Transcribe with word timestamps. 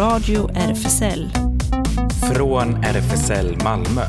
Radio 0.00 0.50
RFSL. 0.54 1.30
Från 2.34 2.84
RFSL 2.84 3.56
Malmö. 3.64 4.02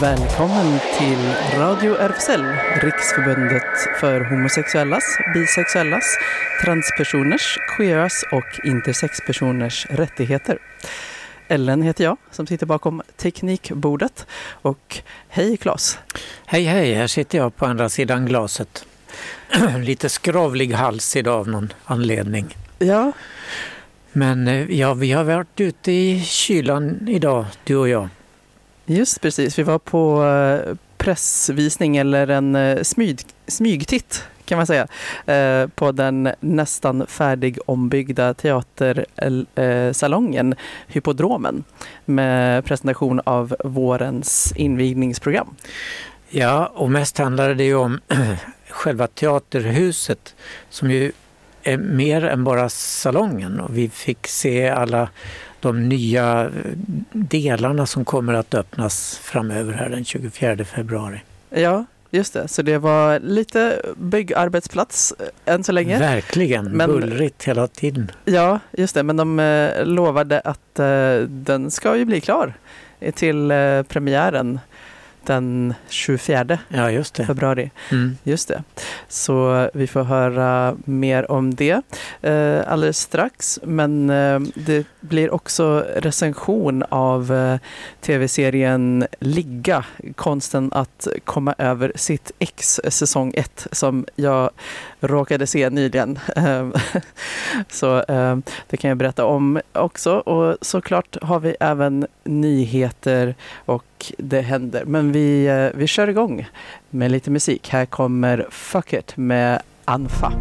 Välkommen 0.00 0.78
till 0.98 1.34
Radio 1.58 1.94
RFSL, 1.94 2.44
Riksförbundet 2.82 4.00
för 4.00 4.20
homosexuellas, 4.20 5.04
bisexuellas, 5.34 6.04
transpersoners, 6.64 7.58
queeras 7.76 8.24
och 8.32 8.66
intersexpersoners 8.66 9.86
rättigheter. 9.90 10.58
Ellen 11.48 11.82
heter 11.82 12.04
jag 12.04 12.16
som 12.30 12.46
sitter 12.46 12.66
bakom 12.66 13.02
teknikbordet. 13.16 14.26
Och 14.62 14.98
hej 15.28 15.56
Claes! 15.56 15.98
Hej 16.46 16.64
hej, 16.64 16.94
här 16.94 17.06
sitter 17.06 17.38
jag 17.38 17.56
på 17.56 17.66
andra 17.66 17.88
sidan 17.88 18.26
glaset. 18.26 18.87
Lite 19.84 20.08
skravlig 20.08 20.72
hals 20.72 21.16
idag 21.16 21.40
av 21.40 21.48
någon 21.48 21.72
anledning. 21.84 22.56
Ja. 22.78 23.12
Men 24.12 24.48
eh, 24.48 24.70
ja, 24.70 24.94
vi 24.94 25.12
har 25.12 25.24
varit 25.24 25.60
ute 25.60 25.92
i 25.92 26.22
kylan 26.24 27.08
idag, 27.08 27.44
du 27.64 27.76
och 27.76 27.88
jag. 27.88 28.08
Just 28.86 29.20
precis, 29.20 29.58
vi 29.58 29.62
var 29.62 29.78
på 29.78 30.24
eh, 30.24 30.60
pressvisning 30.96 31.96
eller 31.96 32.28
en 32.28 32.56
eh, 32.56 32.82
smyg, 32.82 33.20
smygtitt 33.46 34.24
kan 34.44 34.58
man 34.58 34.66
säga, 34.66 34.86
på 35.74 35.92
den 35.92 36.30
nästan 36.40 37.06
färdig 37.06 37.58
ombyggda 37.66 38.34
teatersalongen 38.34 40.54
Hypodromen 40.86 41.64
med 42.04 42.64
presentation 42.64 43.20
av 43.24 43.56
vårens 43.64 44.52
invigningsprogram. 44.56 45.54
Ja, 46.30 46.66
och 46.66 46.90
mest 46.90 47.18
handlade 47.18 47.54
det 47.54 47.64
ju 47.64 47.74
om 47.74 48.00
själva 48.78 49.06
teaterhuset 49.06 50.34
som 50.70 50.90
ju 50.90 51.12
är 51.62 51.76
mer 51.76 52.24
än 52.24 52.44
bara 52.44 52.68
salongen 52.68 53.60
och 53.60 53.76
vi 53.76 53.88
fick 53.88 54.26
se 54.26 54.68
alla 54.68 55.08
de 55.60 55.88
nya 55.88 56.50
delarna 57.12 57.86
som 57.86 58.04
kommer 58.04 58.34
att 58.34 58.54
öppnas 58.54 59.18
framöver 59.22 59.72
här 59.72 59.88
den 59.88 60.04
24 60.04 60.64
februari. 60.64 61.20
Ja, 61.50 61.84
just 62.10 62.32
det. 62.32 62.48
Så 62.48 62.62
det 62.62 62.78
var 62.78 63.20
lite 63.20 63.82
byggarbetsplats 63.96 65.14
eh, 65.18 65.54
än 65.54 65.64
så 65.64 65.72
länge. 65.72 65.98
Verkligen, 65.98 66.64
men, 66.64 66.90
bullrigt 66.90 67.44
hela 67.44 67.66
tiden. 67.66 68.10
Ja, 68.24 68.60
just 68.72 68.94
det. 68.94 69.02
Men 69.02 69.16
de 69.16 69.40
eh, 69.40 69.84
lovade 69.86 70.40
att 70.40 70.78
eh, 70.78 71.18
den 71.28 71.70
ska 71.70 71.96
ju 71.96 72.04
bli 72.04 72.20
klar 72.20 72.54
till 73.14 73.52
premiären 73.88 74.60
den 75.28 75.74
24 75.88 76.58
ja, 76.68 76.90
just 76.90 77.14
det. 77.14 77.26
februari. 77.26 77.70
Mm. 77.90 78.16
Just 78.22 78.48
det. 78.48 78.62
Så 79.08 79.70
vi 79.74 79.86
får 79.86 80.02
höra 80.02 80.76
mer 80.84 81.30
om 81.30 81.54
det 81.54 81.82
eh, 82.22 82.60
alldeles 82.66 82.98
strax. 82.98 83.58
Men 83.62 84.10
eh, 84.10 84.40
det 84.54 84.86
blir 85.00 85.34
också 85.34 85.86
recension 85.96 86.84
av 86.88 87.32
eh, 87.32 87.58
tv-serien 88.00 89.06
Ligga, 89.18 89.84
konsten 90.14 90.72
att 90.72 91.08
komma 91.24 91.54
över 91.58 91.92
sitt 91.94 92.32
ex 92.38 92.80
säsong 92.88 93.32
1 93.36 93.66
som 93.72 94.06
jag 94.16 94.50
råkade 95.00 95.46
se 95.46 95.70
nyligen. 95.70 96.18
Så 97.68 98.02
eh, 98.02 98.36
det 98.68 98.76
kan 98.76 98.88
jag 98.88 98.98
berätta 98.98 99.24
om 99.24 99.60
också. 99.72 100.12
Och 100.12 100.56
såklart 100.60 101.16
har 101.22 101.40
vi 101.40 101.56
även 101.60 102.06
nyheter 102.24 103.34
och 103.64 103.97
det 104.18 104.40
händer. 104.40 104.84
Men 104.84 105.12
vi, 105.12 105.46
eh, 105.46 105.78
vi 105.78 105.86
kör 105.86 106.08
igång 106.08 106.46
med 106.90 107.10
lite 107.10 107.30
musik. 107.30 107.68
Här 107.70 107.86
kommer 107.86 108.46
Fuck 108.50 108.92
It 108.92 109.16
med 109.16 109.62
Anfa. 109.84 110.32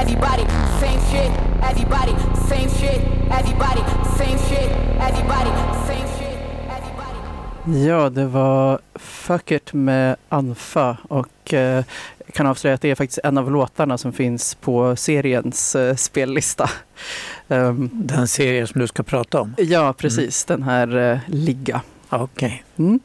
Everybody, 0.00 0.44
same 0.80 1.00
shit. 1.10 1.32
Everybody, 1.70 2.12
same 2.48 2.68
shit. 2.68 3.00
Everybody, 3.30 3.82
same 4.18 4.38
shit. 4.38 4.70
Everybody, 5.00 5.50
same 5.86 6.06
shit. 6.18 6.38
Everybody. 6.70 7.86
Ja, 7.86 8.10
det 8.10 8.26
var 8.26 8.78
Fuck 8.94 9.50
It 9.50 9.72
med 9.72 10.16
Anfa 10.28 10.96
och 11.08 11.54
eh, 11.54 11.84
kan 12.32 12.46
avslöja 12.46 12.74
att 12.74 12.80
det 12.80 12.90
är 12.90 12.94
faktiskt 12.94 13.18
en 13.24 13.38
av 13.38 13.50
låtarna 13.50 13.98
som 13.98 14.12
finns 14.12 14.54
på 14.54 14.96
seriens 14.96 15.76
eh, 15.76 15.96
spellista. 15.96 16.70
Um, 17.48 17.90
den 17.92 18.28
serie 18.28 18.66
som 18.66 18.80
du 18.80 18.86
ska 18.86 19.02
prata 19.02 19.40
om? 19.40 19.54
Ja, 19.58 19.92
precis. 19.92 20.50
Mm. 20.50 20.60
Den 20.60 20.68
här 20.68 20.96
uh, 20.96 21.18
Ligga. 21.26 21.80
Okej. 22.08 22.64
Okay. 22.74 22.86
Mm. 22.86 23.00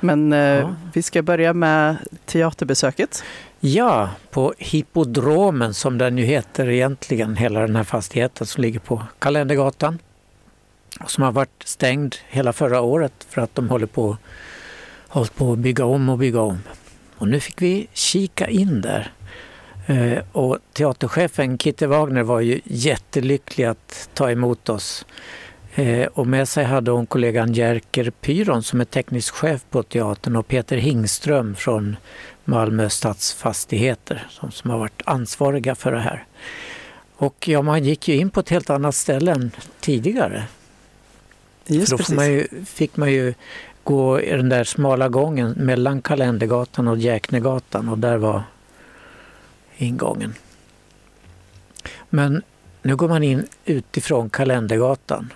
Men 0.00 0.32
uh, 0.32 0.38
ja. 0.38 0.74
vi 0.92 1.02
ska 1.02 1.22
börja 1.22 1.52
med 1.52 1.96
teaterbesöket. 2.26 3.24
Ja, 3.60 4.10
på 4.30 4.54
Hippodromen 4.58 5.74
som 5.74 5.98
den 5.98 6.18
ju 6.18 6.24
heter 6.24 6.68
egentligen, 6.68 7.36
hela 7.36 7.60
den 7.60 7.76
här 7.76 7.84
fastigheten 7.84 8.46
som 8.46 8.62
ligger 8.62 8.80
på 8.80 9.02
Kalendergatan. 9.18 9.98
Som 11.06 11.24
har 11.24 11.32
varit 11.32 11.62
stängd 11.64 12.16
hela 12.28 12.52
förra 12.52 12.80
året 12.80 13.12
för 13.28 13.40
att 13.40 13.54
de 13.54 13.68
håller 13.68 13.86
på, 13.86 14.16
håller 15.08 15.30
på 15.30 15.52
att 15.52 15.58
bygga 15.58 15.84
om 15.84 16.08
och 16.08 16.18
bygga 16.18 16.40
om. 16.40 16.58
Och 17.20 17.28
nu 17.28 17.40
fick 17.40 17.62
vi 17.62 17.88
kika 17.92 18.48
in 18.48 18.80
där. 18.80 19.12
Eh, 19.86 20.18
och 20.32 20.58
teaterchefen 20.72 21.58
Kitty 21.58 21.86
Wagner 21.86 22.22
var 22.22 22.40
ju 22.40 22.60
jättelycklig 22.64 23.64
att 23.64 24.08
ta 24.14 24.30
emot 24.30 24.68
oss. 24.68 25.06
Eh, 25.74 26.06
och 26.06 26.26
med 26.26 26.48
sig 26.48 26.64
hade 26.64 26.90
hon 26.90 27.06
kollegan 27.06 27.52
Jerker 27.52 28.10
Pyron 28.10 28.62
som 28.62 28.80
är 28.80 28.84
teknisk 28.84 29.34
chef 29.34 29.64
på 29.70 29.82
teatern 29.82 30.36
och 30.36 30.48
Peter 30.48 30.76
Hingström 30.76 31.54
från 31.54 31.96
Malmö 32.44 32.88
stadsfastigheter 32.88 34.26
som, 34.30 34.50
som 34.50 34.70
har 34.70 34.78
varit 34.78 35.02
ansvariga 35.04 35.74
för 35.74 35.92
det 35.92 36.00
här. 36.00 36.24
Och 37.16 37.48
ja, 37.48 37.62
man 37.62 37.84
gick 37.84 38.08
ju 38.08 38.16
in 38.16 38.30
på 38.30 38.40
ett 38.40 38.48
helt 38.48 38.70
annat 38.70 38.94
ställe 38.94 39.32
än 39.32 39.50
tidigare. 39.80 40.44
Just 41.66 41.90
för 41.90 42.12
då 42.12 42.14
man 42.14 42.32
ju, 42.32 42.46
fick 42.66 42.96
man 42.96 43.12
ju 43.12 43.34
gå 43.84 44.20
i 44.20 44.30
den 44.30 44.48
där 44.48 44.64
smala 44.64 45.08
gången 45.08 45.50
mellan 45.50 46.02
Kalendergatan 46.02 46.88
och 46.88 46.98
Jäknegatan 46.98 47.88
och 47.88 47.98
där 47.98 48.16
var 48.16 48.42
ingången. 49.76 50.34
Men 52.08 52.42
nu 52.82 52.96
går 52.96 53.08
man 53.08 53.22
in 53.22 53.46
utifrån 53.64 54.30
Kalendergatan 54.30 55.32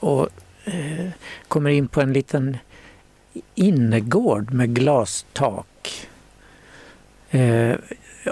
och 0.00 0.28
eh, 0.64 1.08
kommer 1.48 1.70
in 1.70 1.88
på 1.88 2.00
en 2.00 2.12
liten 2.12 2.56
innergård 3.54 4.52
med 4.52 4.74
glastak. 4.74 6.06
Eh, 7.30 7.76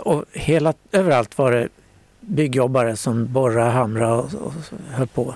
och 0.03 0.25
hela, 0.33 0.75
överallt 0.93 1.39
var 1.39 1.53
det 1.53 1.69
byggjobbare 2.21 2.97
som 2.97 3.33
borrade, 3.33 3.71
hamrade 3.71 4.13
och, 4.13 4.35
och 4.35 4.53
höll 4.91 5.07
på. 5.07 5.35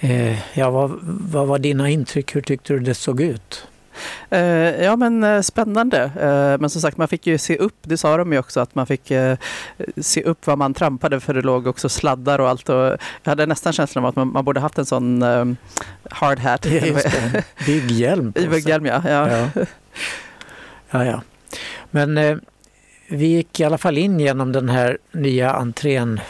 Eh, 0.00 0.58
ja, 0.58 0.70
vad, 0.70 0.98
vad 1.02 1.46
var 1.46 1.58
dina 1.58 1.90
intryck? 1.90 2.36
Hur 2.36 2.40
tyckte 2.40 2.72
du 2.72 2.78
det 2.78 2.94
såg 2.94 3.20
ut? 3.20 3.66
Eh, 4.30 4.40
ja 4.84 4.96
men 4.96 5.24
eh, 5.24 5.40
spännande. 5.40 6.10
Men 6.60 6.70
som 6.70 6.80
sagt 6.80 6.96
man 6.96 7.08
fick 7.08 7.26
ju 7.26 7.38
se 7.38 7.56
upp, 7.56 7.76
det 7.82 7.96
sa 7.96 8.16
de 8.16 8.32
ju 8.32 8.38
också, 8.38 8.60
att 8.60 8.74
man 8.74 8.86
fick 8.86 9.12
se 9.96 10.22
upp 10.22 10.46
vad 10.46 10.58
man 10.58 10.74
trampade 10.74 11.20
för 11.20 11.34
det 11.34 11.42
låg 11.42 11.66
också 11.66 11.88
sladdar 11.88 12.38
och 12.38 12.48
allt. 12.48 12.68
Och 12.68 12.76
jag 12.76 12.98
hade 13.24 13.46
nästan 13.46 13.72
känslan 13.72 14.04
av 14.04 14.08
att 14.08 14.16
man, 14.16 14.32
man 14.32 14.44
borde 14.44 14.60
haft 14.60 14.78
en 14.78 14.86
sån 14.86 15.24
hard 16.10 16.38
hat. 16.38 16.62
Bygghjälm. 17.66 18.30
Bygghjälm 18.30 18.86
ja. 18.86 19.02
ja. 19.04 19.30
ja. 19.30 19.64
ja, 20.90 21.04
ja. 21.04 21.22
Men 21.90 22.40
vi 23.08 23.26
gick 23.26 23.60
i 23.60 23.64
alla 23.64 23.78
fall 23.78 23.98
in 23.98 24.20
genom 24.20 24.52
den 24.52 24.68
här 24.68 24.98
nya 25.12 25.52
entrén 25.52 26.20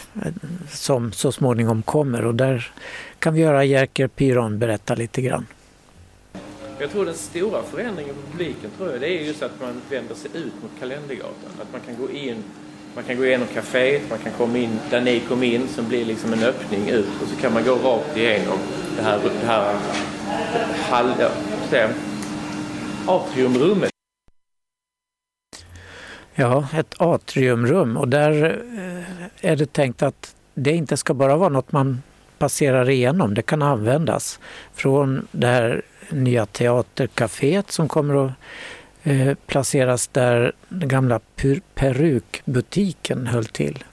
som 0.70 1.12
så 1.12 1.32
småningom 1.32 1.82
kommer 1.82 2.24
och 2.24 2.34
där 2.34 2.72
kan 3.20 3.34
vi 3.34 3.40
göra 3.40 3.64
Jerker 3.64 4.08
Pyron 4.08 4.58
berätta 4.58 4.94
lite 4.94 5.22
grann. 5.22 5.46
Jag 6.78 6.90
tror 6.90 7.04
den 7.04 7.14
stora 7.14 7.62
förändringen 7.62 8.14
för 8.14 8.30
publiken 8.30 8.70
tror 8.76 8.90
jag, 8.90 9.00
det 9.00 9.08
är 9.08 9.22
just 9.24 9.42
att 9.42 9.60
man 9.60 9.80
vänder 9.90 10.14
sig 10.14 10.30
ut 10.34 10.52
mot 10.62 10.70
Kalendergatan. 10.80 11.50
Att 11.62 11.72
man 11.72 11.80
kan 11.80 11.96
gå 12.06 12.10
in, 12.10 12.44
man 12.94 13.04
kan 13.04 13.16
gå 13.16 13.24
igenom 13.24 13.46
kaféet, 13.46 14.02
man 14.10 14.18
kan 14.18 14.32
komma 14.32 14.58
in 14.58 14.78
där 14.90 15.00
ni 15.00 15.20
kom 15.20 15.42
in 15.42 15.68
som 15.68 15.88
blir 15.88 16.04
liksom 16.04 16.32
en 16.32 16.42
öppning 16.42 16.88
ut 16.88 17.22
och 17.22 17.28
så 17.28 17.36
kan 17.36 17.52
man 17.52 17.64
gå 17.64 17.74
rakt 17.74 18.16
igenom 18.16 18.58
det 18.96 19.02
här, 19.02 19.20
det 19.40 19.46
här 19.46 19.74
hall, 20.90 21.12
ja, 21.18 21.88
atriumrummet. 23.06 23.90
Ja, 26.34 26.68
ett 26.74 26.94
atriumrum 26.98 27.96
och 27.96 28.08
där 28.08 28.44
eh, 29.42 29.50
är 29.50 29.56
det 29.56 29.72
tänkt 29.72 30.02
att 30.02 30.34
det 30.54 30.70
inte 30.70 30.96
ska 30.96 31.14
bara 31.14 31.36
vara 31.36 31.48
något 31.48 31.72
man 31.72 32.02
passerar 32.40 32.90
igenom, 32.90 33.34
det 33.34 33.42
kan 33.42 33.62
användas 33.62 34.40
från 34.74 35.26
det 35.32 35.46
här 35.46 35.82
nya 36.08 36.46
teatercaféet 36.46 37.70
som 37.70 37.88
kommer 37.88 38.26
att 38.26 38.32
eh, 39.02 39.34
placeras 39.46 40.08
där 40.08 40.52
den 40.68 40.88
gamla 40.88 41.20
perukbutiken 41.74 43.26
höll 43.26 43.44
till 43.44 43.84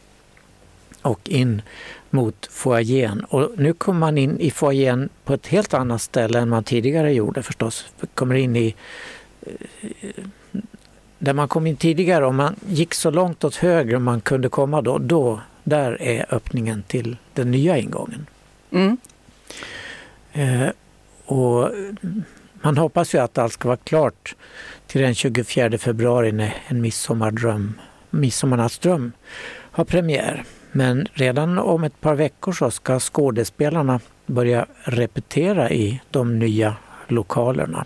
och 1.01 1.29
in 1.29 1.61
mot 2.09 2.47
foajén. 2.51 3.23
Och 3.23 3.51
nu 3.57 3.73
kommer 3.73 3.99
man 3.99 4.17
in 4.17 4.39
i 4.39 4.51
foajén 4.51 5.09
på 5.25 5.33
ett 5.33 5.47
helt 5.47 5.73
annat 5.73 6.01
ställe 6.01 6.39
än 6.39 6.49
man 6.49 6.63
tidigare 6.63 7.13
gjorde 7.13 7.43
förstås. 7.43 7.85
Kommer 8.13 8.35
in 8.35 8.55
i 8.55 8.75
eh, 9.41 9.53
där 11.19 11.33
man 11.33 11.47
kom 11.47 11.67
in 11.67 11.75
tidigare, 11.75 12.25
om 12.25 12.35
man 12.35 12.55
gick 12.67 12.93
så 12.93 13.11
långt 13.11 13.43
åt 13.43 13.55
höger 13.55 13.99
man 13.99 14.21
kunde 14.21 14.49
komma 14.49 14.81
då, 14.81 14.97
då 14.97 15.41
där 15.63 16.01
är 16.01 16.25
öppningen 16.29 16.83
till 16.87 17.17
den 17.33 17.51
nya 17.51 17.77
ingången. 17.77 18.27
Mm. 18.71 18.97
Eh, 20.33 20.69
och 21.25 21.71
man 22.61 22.77
hoppas 22.77 23.15
ju 23.15 23.17
att 23.17 23.37
allt 23.37 23.53
ska 23.53 23.67
vara 23.67 23.77
klart 23.77 24.35
till 24.87 25.01
den 25.01 25.15
24 25.15 25.77
februari 25.77 26.31
när 26.31 26.55
En 26.67 26.81
midsommardröm, 26.81 27.73
midsommarnattsdröm 28.09 29.11
har 29.71 29.85
premiär. 29.85 30.43
Men 30.71 31.07
redan 31.13 31.57
om 31.57 31.83
ett 31.83 32.01
par 32.01 32.15
veckor 32.15 32.51
så 32.51 32.71
ska 32.71 32.99
skådespelarna 32.99 33.99
börja 34.25 34.65
repetera 34.83 35.71
i 35.71 36.01
de 36.11 36.39
nya 36.39 36.75
lokalerna. 37.07 37.85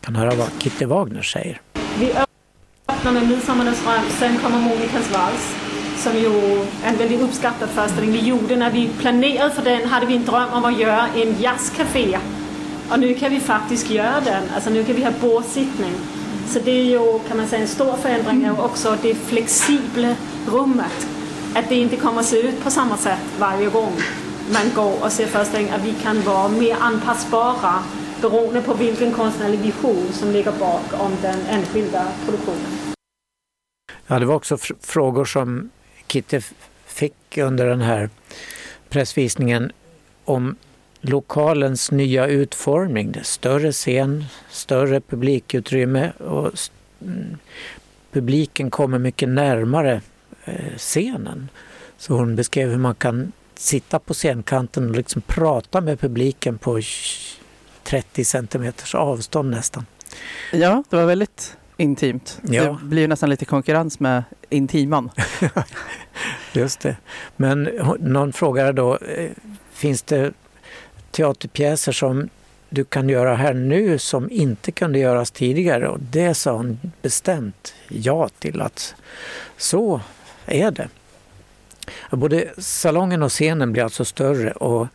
kan 0.00 0.16
höra 0.16 0.34
vad 0.34 0.48
Kitty 0.58 0.84
Wagner 0.84 1.22
säger. 1.22 1.60
Vi 1.98 2.12
öppnar 2.88 3.12
med 3.12 3.28
Midsommarens 3.28 3.84
dröm, 3.84 4.04
sen 4.18 4.38
kommer 4.38 4.60
Monicas 4.60 5.12
vals 5.12 5.65
som 5.96 6.16
ju 6.16 6.60
är 6.84 6.88
en 6.88 6.96
väldigt 6.96 7.20
uppskattad 7.20 7.68
föreställning 7.68 8.12
vi 8.12 8.28
gjorde. 8.28 8.56
När 8.56 8.70
vi 8.70 8.88
planerade 8.98 9.50
för 9.50 9.62
den 9.62 9.88
hade 9.88 10.06
vi 10.06 10.16
en 10.16 10.24
dröm 10.24 10.48
om 10.52 10.64
att 10.64 10.78
göra 10.78 11.08
en 11.08 11.40
jazzcafé. 11.40 12.18
Och 12.90 13.00
nu 13.00 13.14
kan 13.14 13.30
vi 13.30 13.40
faktiskt 13.40 13.90
göra 13.90 14.20
den. 14.24 14.42
Alltså 14.54 14.70
nu 14.70 14.84
kan 14.84 14.96
vi 14.96 15.04
ha 15.04 15.12
båtsittning. 15.20 15.92
Så 16.46 16.58
det 16.58 16.70
är 16.70 16.84
ju, 16.84 17.18
kan 17.28 17.36
man 17.36 17.46
säga, 17.46 17.62
en 17.62 17.68
stor 17.68 17.96
förändring 17.96 18.44
är 18.44 18.64
också 18.64 18.96
det 19.02 19.14
flexibla 19.14 20.14
rummet. 20.46 21.08
Att 21.54 21.68
det 21.68 21.74
inte 21.74 21.96
kommer 21.96 22.20
att 22.20 22.26
se 22.26 22.40
ut 22.40 22.64
på 22.64 22.70
samma 22.70 22.96
sätt 22.96 23.24
varje 23.38 23.70
gång 23.70 23.92
man 24.52 24.70
går 24.74 25.04
och 25.04 25.12
ser 25.12 25.26
föreställningen. 25.26 25.74
Att 25.74 25.86
vi 25.86 25.92
kan 25.92 26.22
vara 26.22 26.48
mer 26.48 26.76
anpassbara 26.80 27.74
beroende 28.20 28.62
på 28.62 28.74
vilken 28.74 29.12
konstnärlig 29.12 29.58
vision 29.60 30.08
som 30.12 30.30
ligger 30.30 30.52
bakom 30.52 31.12
den 31.22 31.38
enskilda 31.50 32.04
produktionen. 32.24 32.86
Ja, 34.06 34.18
det 34.18 34.26
var 34.26 34.34
också 34.34 34.58
frågor 34.80 35.24
som 35.24 35.70
Kitty 36.06 36.40
fick 36.86 37.38
under 37.38 37.66
den 37.66 37.80
här 37.80 38.10
pressvisningen 38.88 39.72
om 40.24 40.56
lokalens 41.00 41.90
nya 41.90 42.26
utformning. 42.26 43.16
Större 43.22 43.72
scen, 43.72 44.24
större 44.50 45.00
publikutrymme 45.00 46.12
och 46.12 46.52
mm, 47.02 47.36
publiken 48.12 48.70
kommer 48.70 48.98
mycket 48.98 49.28
närmare 49.28 50.00
eh, 50.44 50.76
scenen. 50.76 51.48
Så 51.98 52.14
hon 52.14 52.36
beskrev 52.36 52.70
hur 52.70 52.78
man 52.78 52.94
kan 52.94 53.32
sitta 53.54 53.98
på 53.98 54.14
scenkanten 54.14 54.90
och 54.90 54.96
liksom 54.96 55.22
prata 55.22 55.80
med 55.80 56.00
publiken 56.00 56.58
på 56.58 56.80
30 57.82 58.24
centimeters 58.24 58.94
avstånd 58.94 59.50
nästan. 59.50 59.86
Ja, 60.52 60.84
det 60.90 60.96
var 60.96 61.06
väldigt 61.06 61.56
intimt. 61.76 62.40
Ja. 62.42 62.62
Det 62.62 62.84
blir 62.86 63.08
nästan 63.08 63.30
lite 63.30 63.44
konkurrens 63.44 64.00
med 64.00 64.24
Intiman. 64.50 65.10
Just 66.52 66.80
det. 66.80 66.96
Men 67.36 67.62
någon 67.98 68.32
frågade 68.32 68.72
då, 68.72 68.96
eh, 68.96 69.30
finns 69.72 70.02
det 70.02 70.32
teaterpjäser 71.10 71.92
som 71.92 72.28
du 72.68 72.84
kan 72.84 73.08
göra 73.08 73.34
här 73.34 73.54
nu 73.54 73.98
som 73.98 74.30
inte 74.30 74.72
kunde 74.72 74.98
göras 74.98 75.30
tidigare? 75.30 75.88
Och 75.88 76.00
det 76.00 76.34
sa 76.34 76.52
hon 76.52 76.80
bestämt 77.02 77.74
ja 77.88 78.28
till 78.38 78.60
att 78.60 78.94
så 79.56 80.00
är 80.46 80.70
det. 80.70 80.88
Både 82.10 82.48
salongen 82.58 83.22
och 83.22 83.32
scenen 83.32 83.72
blir 83.72 83.82
alltså 83.82 84.04
större 84.04 84.52
och 84.52 84.86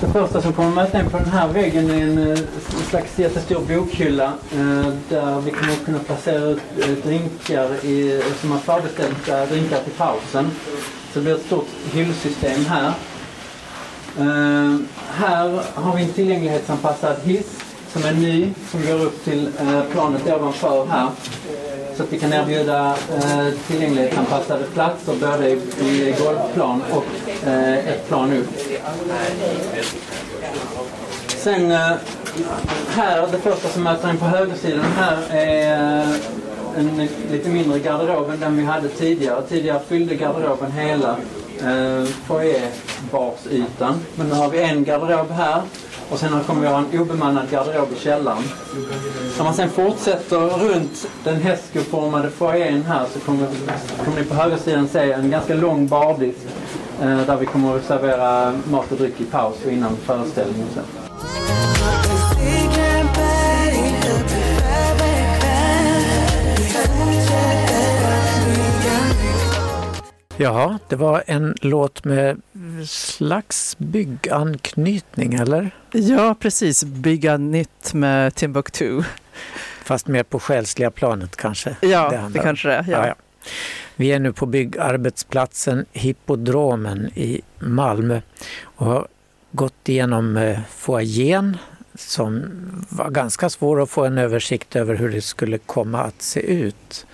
Det 0.00 0.06
första 0.12 0.42
som 0.42 0.52
kommer 0.52 0.70
möta 0.70 0.98
en 0.98 1.10
på 1.10 1.18
den 1.18 1.30
här 1.30 1.48
väggen 1.48 1.90
är 1.90 2.02
en, 2.02 2.18
eh, 2.18 2.38
en 2.78 2.84
slags 2.88 3.18
jättestor 3.18 3.60
bokhylla 3.60 4.32
eh, 4.52 4.92
där 5.08 5.40
vi 5.40 5.50
kommer 5.50 5.72
att 5.72 5.84
kunna 5.84 5.98
placera 5.98 6.44
ut 6.44 6.60
eh, 6.78 6.88
drinkar 6.88 7.84
i, 7.84 8.22
som 8.40 8.50
har 8.50 8.58
förbeställt 8.58 9.28
eh, 9.28 9.42
drinkar 9.42 9.82
till 9.82 9.92
pausen. 9.92 10.50
Så 11.12 11.18
det 11.18 11.20
blir 11.20 11.34
ett 11.34 11.46
stort 11.46 11.68
hyllsystem 11.92 12.64
här. 12.64 12.92
Eh, 14.18 14.76
här 15.10 15.62
har 15.74 15.96
vi 15.96 16.02
en 16.02 16.12
tillgänglighetsanpassad 16.12 17.16
hiss 17.24 17.69
som 17.92 18.04
är 18.04 18.12
ny 18.12 18.52
som 18.70 18.86
går 18.86 19.04
upp 19.04 19.24
till 19.24 19.50
eh, 19.60 19.82
planet 19.92 20.26
ovanför 20.26 20.86
här 20.86 21.08
så 21.96 22.02
att 22.02 22.12
vi 22.12 22.18
kan 22.18 22.32
erbjuda 22.32 22.90
eh, 22.90 23.48
tillgänglighetsanpassade 23.66 24.64
platser 24.64 25.14
både 25.20 25.50
i, 25.50 26.14
golvplan 26.18 26.82
och 26.90 27.46
eh, 27.48 27.88
ett 27.88 28.08
plan 28.08 28.32
upp. 28.32 28.48
Sen 31.26 31.70
här, 32.88 33.28
det 33.32 33.38
första 33.38 33.68
som 33.68 33.82
möter 33.82 34.08
en 34.08 34.18
på 34.18 34.24
högersidan 34.24 34.84
här 34.96 35.18
är 35.30 36.06
en 36.76 37.08
lite 37.30 37.48
mindre 37.48 37.78
garderob 37.78 38.30
än 38.30 38.40
den 38.40 38.56
vi 38.56 38.64
hade 38.64 38.88
tidigare. 38.88 39.42
Tidigare 39.42 39.80
fyllde 39.88 40.14
garderoben 40.14 40.72
hela 40.72 41.16
eh, 41.60 42.04
foajébarsytan. 42.04 44.00
Men 44.14 44.28
nu 44.28 44.34
har 44.34 44.48
vi 44.48 44.62
en 44.62 44.84
garderob 44.84 45.30
här 45.30 45.62
och 46.10 46.18
sen 46.18 46.44
kommer 46.46 46.60
vi 46.60 46.66
ha 46.66 46.78
en 46.78 47.00
obemannad 47.00 47.50
garderob 47.50 47.88
i 47.96 48.00
källaren. 48.00 48.42
Om 49.38 49.44
man 49.44 49.54
sen 49.54 49.70
fortsätter 49.70 50.38
runt 50.38 51.08
den 51.24 51.36
hästskoformade 51.36 52.30
foajén 52.30 52.82
här 52.82 53.06
så 53.12 53.20
kommer, 53.20 53.46
kommer 54.04 54.20
ni 54.20 54.24
på 54.24 54.34
högersidan 54.34 54.88
se 54.88 55.12
en 55.12 55.30
ganska 55.30 55.54
lång 55.54 55.86
bardisk 55.86 56.38
eh, 57.02 57.26
där 57.26 57.36
vi 57.36 57.46
kommer 57.46 57.76
att 57.76 57.84
servera 57.84 58.54
mat 58.70 58.92
och 58.92 58.98
dryck 58.98 59.20
i 59.20 59.24
paus 59.24 59.56
och 59.64 59.72
innan 59.72 59.96
föreställningen. 59.96 60.68
Sen. 60.74 60.99
Ja, 70.42 70.78
det 70.88 70.96
var 70.96 71.22
en 71.26 71.54
låt 71.60 72.04
med 72.04 72.40
slags 72.88 73.78
bygganknytning, 73.78 75.34
eller? 75.34 75.70
Ja, 75.92 76.34
precis. 76.40 76.84
Bygga 76.84 77.36
nytt 77.36 77.94
med 77.94 78.34
Timbuktu. 78.34 79.02
Fast 79.84 80.06
mer 80.06 80.22
på 80.22 80.40
själsliga 80.40 80.90
planet 80.90 81.36
kanske? 81.36 81.76
Ja, 81.80 82.10
det, 82.10 82.30
det 82.32 82.38
kanske 82.38 82.68
det 82.68 82.74
är. 82.74 82.84
Ja. 82.88 82.98
Ja, 82.98 83.06
ja. 83.06 83.14
Vi 83.96 84.12
är 84.12 84.18
nu 84.18 84.32
på 84.32 84.46
byggarbetsplatsen 84.46 85.86
Hippodromen 85.92 87.10
i 87.14 87.40
Malmö 87.58 88.20
och 88.62 88.86
har 88.86 89.08
gått 89.52 89.88
igenom 89.88 90.36
eh, 90.36 90.58
foajén 90.76 91.56
som 91.94 92.42
var 92.88 93.10
ganska 93.10 93.50
svår 93.50 93.82
att 93.82 93.90
få 93.90 94.04
en 94.04 94.18
översikt 94.18 94.76
över 94.76 94.94
hur 94.94 95.10
det 95.10 95.22
skulle 95.22 95.58
komma 95.58 96.02
att 96.02 96.22
se 96.22 96.40
ut. 96.40 97.06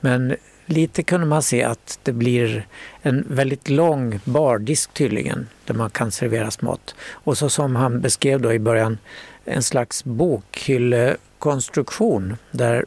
Men 0.00 0.36
lite 0.66 1.02
kunde 1.02 1.26
man 1.26 1.42
se 1.42 1.62
att 1.62 1.98
det 2.02 2.12
blir 2.12 2.66
en 3.02 3.24
väldigt 3.28 3.68
lång 3.68 4.20
bardisk 4.24 4.94
tydligen 4.94 5.48
där 5.64 5.74
man 5.74 5.90
kan 5.90 6.10
serveras 6.10 6.62
mat. 6.62 6.94
Och 7.10 7.38
så 7.38 7.48
som 7.48 7.76
han 7.76 8.00
beskrev 8.00 8.40
då 8.40 8.52
i 8.52 8.58
början 8.58 8.98
en 9.44 9.62
slags 9.62 10.04
bokhyllekonstruktion 10.04 12.36
där 12.50 12.84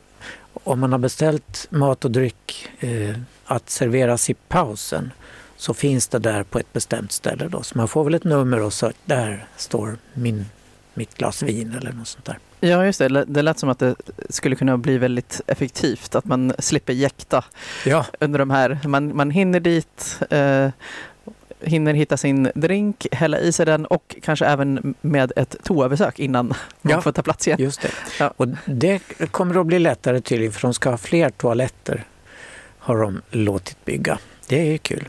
om 0.53 0.79
man 0.79 0.91
har 0.91 0.99
beställt 0.99 1.67
mat 1.69 2.05
och 2.05 2.11
dryck 2.11 2.69
eh, 2.79 3.15
att 3.45 3.69
serveras 3.69 4.29
i 4.29 4.33
pausen 4.33 5.11
så 5.57 5.73
finns 5.73 6.07
det 6.07 6.19
där 6.19 6.43
på 6.43 6.59
ett 6.59 6.73
bestämt 6.73 7.11
ställe. 7.11 7.47
Då. 7.47 7.63
Så 7.63 7.77
man 7.77 7.87
får 7.87 8.03
väl 8.03 8.13
ett 8.13 8.23
nummer 8.23 8.61
och 8.61 8.73
så 8.73 8.91
där 9.05 9.47
står 9.57 9.97
min, 10.13 10.45
mitt 10.93 11.17
glas 11.17 11.43
vin 11.43 11.75
eller 11.79 11.91
något 11.91 12.07
sånt 12.07 12.25
där. 12.25 12.37
Ja, 12.59 12.85
just 12.85 12.99
det. 12.99 13.25
Det 13.27 13.41
lät 13.41 13.59
som 13.59 13.69
att 13.69 13.79
det 13.79 13.95
skulle 14.29 14.55
kunna 14.55 14.77
bli 14.77 14.97
väldigt 14.97 15.41
effektivt, 15.47 16.15
att 16.15 16.25
man 16.25 16.53
slipper 16.59 16.93
jäkta 16.93 17.43
Ja, 17.85 18.05
under 18.19 18.39
de 18.39 18.49
här. 18.49 18.79
Man, 18.87 19.15
man 19.15 19.31
hinner 19.31 19.59
dit, 19.59 20.19
eh, 20.29 20.69
hinner 21.61 21.93
hitta 21.93 22.17
sin 22.17 22.51
drink, 22.55 23.07
hälla 23.11 23.39
i 23.39 23.51
sig 23.51 23.65
den 23.65 23.85
och 23.85 24.15
kanske 24.21 24.45
även 24.45 24.95
med 25.01 25.31
ett 25.35 25.55
toabesök 25.63 26.19
innan 26.19 26.47
man 26.81 26.91
Ja. 26.91 27.01
får 27.01 27.11
ta 27.11 27.21
plats 27.21 27.47
igen. 27.47 27.61
just 27.61 27.81
det. 27.81 27.91
Ja. 28.19 28.33
Och 28.37 28.47
det 28.65 28.99
kommer 29.31 29.59
att 29.59 29.65
bli 29.65 29.79
lättare 29.79 30.21
tydligen 30.21 30.53
för 30.53 30.61
de 30.61 30.73
ska 30.73 30.89
ha 30.89 30.97
fler 30.97 31.29
toaletter 31.29 32.03
har 32.79 32.97
de 33.01 33.21
låtit 33.31 33.85
bygga. 33.85 34.17
Det 34.47 34.73
är 34.73 34.77
kul. 34.77 35.07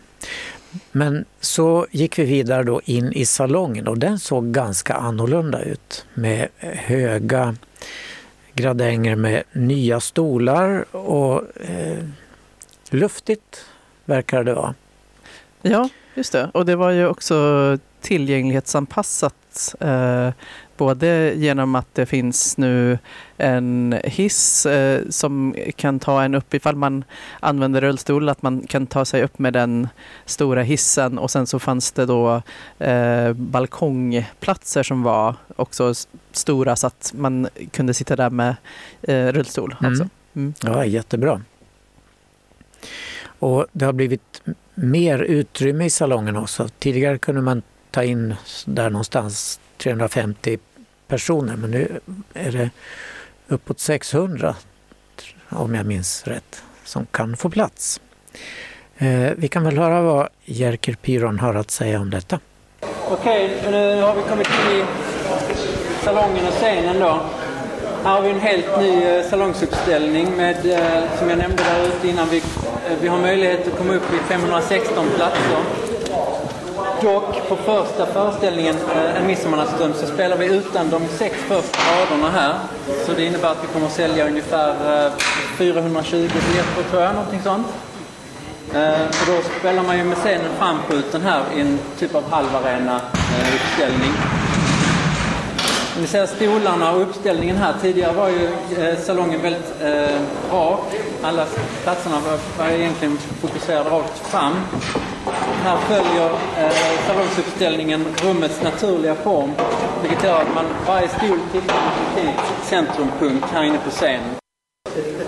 Men 0.93 1.25
så 1.41 1.87
gick 1.91 2.19
vi 2.19 2.25
vidare 2.25 2.63
då 2.63 2.81
in 2.85 3.13
i 3.13 3.27
salongen 3.27 3.89
och 3.89 3.99
den 3.99 4.19
såg 4.19 4.53
ganska 4.53 4.95
annorlunda 4.95 5.63
ut 5.63 6.07
med 6.15 6.49
höga 6.61 7.55
gradänger 8.55 9.17
med 9.17 9.43
nya 9.53 10.01
stolar 10.01 10.97
och 10.97 11.43
eh, 11.61 12.05
luftigt 12.91 13.65
verkar 14.05 14.45
det 14.45 14.55
vara. 14.55 14.75
Ja, 15.63 15.89
just 16.15 16.33
det. 16.33 16.51
Och 16.55 16.67
det 16.67 16.77
var 16.77 16.91
ju 16.91 17.07
också 17.07 17.79
tillgänglighetsanpassat. 18.01 19.75
Eh, 19.81 20.31
både 20.81 21.35
genom 21.37 21.75
att 21.75 21.95
det 21.95 22.07
finns 22.07 22.57
nu 22.57 22.99
en 23.37 24.01
hiss 24.05 24.67
eh, 24.67 25.03
som 25.11 25.55
kan 25.77 25.99
ta 25.99 26.23
en 26.23 26.35
upp 26.35 26.55
ifall 26.55 26.77
man 26.77 27.05
använder 27.41 27.81
rullstol, 27.81 28.29
att 28.29 28.43
man 28.43 28.67
kan 28.67 28.87
ta 28.87 29.05
sig 29.05 29.23
upp 29.23 29.39
med 29.39 29.53
den 29.53 29.89
stora 30.25 30.63
hissen 30.63 31.19
och 31.19 31.31
sen 31.31 31.47
så 31.47 31.59
fanns 31.59 31.93
det 31.93 32.07
då 32.07 32.43
eh, 32.79 33.33
balkongplatser 33.33 34.83
som 34.83 35.03
var 35.03 35.35
också 35.57 35.95
stora 36.33 36.77
så 36.77 36.87
att 36.87 37.13
man 37.17 37.49
kunde 37.71 37.95
sitta 37.95 38.17
där 38.17 38.31
med 38.31 38.55
eh, 39.03 39.27
rullstol. 39.27 39.77
Mm. 39.81 39.93
Också. 39.93 40.09
Mm. 40.35 40.55
Ja, 40.63 40.85
jättebra. 40.85 41.41
Och 43.39 43.67
det 43.73 43.85
har 43.85 43.93
blivit 43.93 44.43
mer 44.75 45.19
utrymme 45.19 45.85
i 45.85 45.91
salongen 45.91 46.37
också. 46.37 46.69
Tidigare 46.79 47.19
kunde 47.19 47.41
man 47.41 47.63
ta 47.91 48.05
in 48.05 48.35
där 48.67 48.91
någonstans 48.91 49.61
350 49.77 50.59
personer 51.11 51.57
men 51.57 51.71
nu 51.71 52.01
är 52.35 52.53
det 52.53 52.71
uppåt 53.49 53.81
600 53.81 54.55
om 55.49 55.75
jag 55.75 55.87
minns 55.87 56.27
rätt 56.27 56.63
som 56.85 57.07
kan 57.07 57.37
få 57.37 57.51
plats. 57.51 58.01
Eh, 58.99 59.31
vi 59.37 59.49
kan 59.49 59.65
väl 59.65 59.79
höra 59.79 60.01
vad 60.01 60.29
Jerker 60.45 60.95
Pyron 60.95 61.39
har 61.39 61.55
att 61.55 61.71
säga 61.71 62.01
om 62.01 62.11
detta. 62.11 62.39
Okej, 63.11 63.63
nu 63.71 64.03
har 64.03 64.15
vi 64.15 64.23
kommit 64.23 64.49
in 64.49 64.77
i 64.77 64.85
salongen 66.05 66.47
och 66.47 66.55
scenen 66.55 66.99
då. 66.99 67.21
Här 68.05 68.15
har 68.15 68.23
vi 68.23 68.31
en 68.31 68.41
helt 68.41 68.79
ny 68.79 69.05
eh, 69.05 69.25
salongsuppställning 69.31 70.37
med, 70.37 70.67
eh, 70.67 71.19
som 71.19 71.29
jag 71.29 71.39
nämnde 71.39 71.63
där 71.63 71.87
ute 71.87 72.09
innan, 72.09 72.29
vi, 72.29 72.43
vi 73.01 73.09
har 73.09 73.19
möjlighet 73.19 73.67
att 73.67 73.79
komma 73.79 73.95
upp 73.95 74.15
i 74.15 74.19
516 74.29 75.07
platser. 75.17 75.90
Dock 77.03 77.49
på 77.49 77.57
första 77.57 78.07
föreställningen, 78.07 78.77
eh, 78.95 79.17
En 79.17 79.27
midsommarnattsstund, 79.27 79.95
så 79.95 80.07
spelar 80.07 80.37
vi 80.37 80.47
utan 80.47 80.91
de 80.91 81.09
sex 81.09 81.37
första 81.49 81.79
raderna 81.79 82.31
här. 82.31 82.55
Så 83.07 83.13
det 83.13 83.25
innebär 83.25 83.51
att 83.51 83.63
vi 83.63 83.67
kommer 83.67 83.87
att 83.87 83.93
sälja 83.93 84.27
ungefär 84.27 85.07
eh, 85.07 85.13
420 85.59 86.17
biljetter 86.17 86.91
tror 86.91 87.03
jag, 87.03 87.15
någonting 87.15 87.41
sånt. 87.45 87.67
Eh, 88.75 89.07
då 89.27 89.59
spelar 89.59 89.83
man 89.83 89.99
ju 89.99 90.05
med 90.05 90.19
scenen 90.19 90.51
framskjuten 90.59 91.23
här 91.23 91.43
i 91.57 91.61
en 91.61 91.79
typ 91.99 92.15
av 92.15 92.31
halvarena-uppställning. 92.31 94.11
Eh, 94.11 94.50
ni 96.01 96.07
ser 96.07 96.27
stolarna 96.27 96.93
och 96.93 97.03
uppställningen 97.03 97.57
här. 97.57 97.75
Tidigare 97.83 98.13
var 98.13 98.29
ju 98.29 98.45
eh, 98.79 98.99
salongen 98.99 99.43
väldigt 99.43 99.83
eh, 99.83 100.21
rak. 100.53 100.81
Alla 101.23 101.47
platserna 101.83 102.17
var, 102.21 102.39
var 102.59 102.73
egentligen 102.73 103.19
fokuserade 103.19 103.91
rakt 103.91 104.19
fram. 104.19 104.53
Här 105.65 105.77
följer 105.77 106.31
eh, 106.59 106.73
salongsuppställningen 107.07 108.05
rummets 108.23 108.63
naturliga 108.63 109.15
form. 109.15 109.51
Vilket 110.03 110.25
gör 110.25 110.41
att 110.41 110.55
man, 110.55 110.65
varje 110.87 111.09
stol 111.09 111.39
tillhör 111.53 111.81
en 112.17 112.33
centrumpunkt 112.63 113.47
här 113.53 113.63
inne 113.63 113.79
på 113.85 113.91
scenen. 113.91 114.40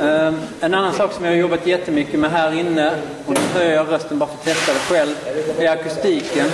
Eh, 0.01 0.35
en 0.61 0.75
annan 0.75 0.93
sak 0.93 1.13
som 1.13 1.25
jag 1.25 1.33
har 1.33 1.37
jobbat 1.37 1.67
jättemycket 1.67 2.21
med 2.21 2.31
här 2.31 2.53
inne, 2.53 2.91
och 3.27 3.35
nu 3.35 3.41
höjer 3.55 3.75
jag 3.75 3.89
rösten 3.89 4.19
bara 4.19 4.31
för 4.31 4.37
att 4.37 4.45
testa 4.45 4.73
det 4.73 4.79
själv, 4.79 5.15
är 5.59 5.69
akustiken. 5.69 6.47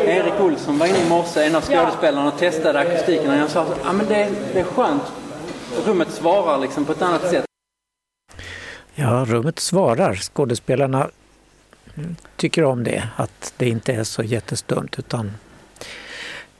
Erik 0.00 0.40
Olsson 0.40 0.78
var 0.78 0.86
inne 0.86 0.98
i 0.98 1.08
morse, 1.08 1.44
en 1.44 1.54
av 1.54 1.62
skådespelarna, 1.62 2.28
och 2.28 2.38
testade 2.38 2.78
akustiken. 2.78 3.30
Och 3.30 3.36
jag 3.36 3.50
sa 3.50 3.62
att 3.62 3.86
ah, 3.86 3.92
men 3.92 4.06
det, 4.06 4.30
det 4.52 4.60
är 4.60 4.64
skönt. 4.64 5.02
Rummet 5.86 6.10
svarar 6.10 6.58
liksom 6.58 6.84
på 6.84 6.92
ett 6.92 7.02
annat 7.02 7.30
sätt. 7.30 7.44
Ja, 8.94 9.24
rummet 9.28 9.58
svarar. 9.58 10.14
Skådespelarna 10.14 11.10
tycker 12.36 12.64
om 12.64 12.84
det, 12.84 13.08
att 13.16 13.52
det 13.56 13.68
inte 13.68 13.92
är 13.92 14.04
så 14.04 14.22
jättestumt 14.22 14.98
utan 14.98 15.32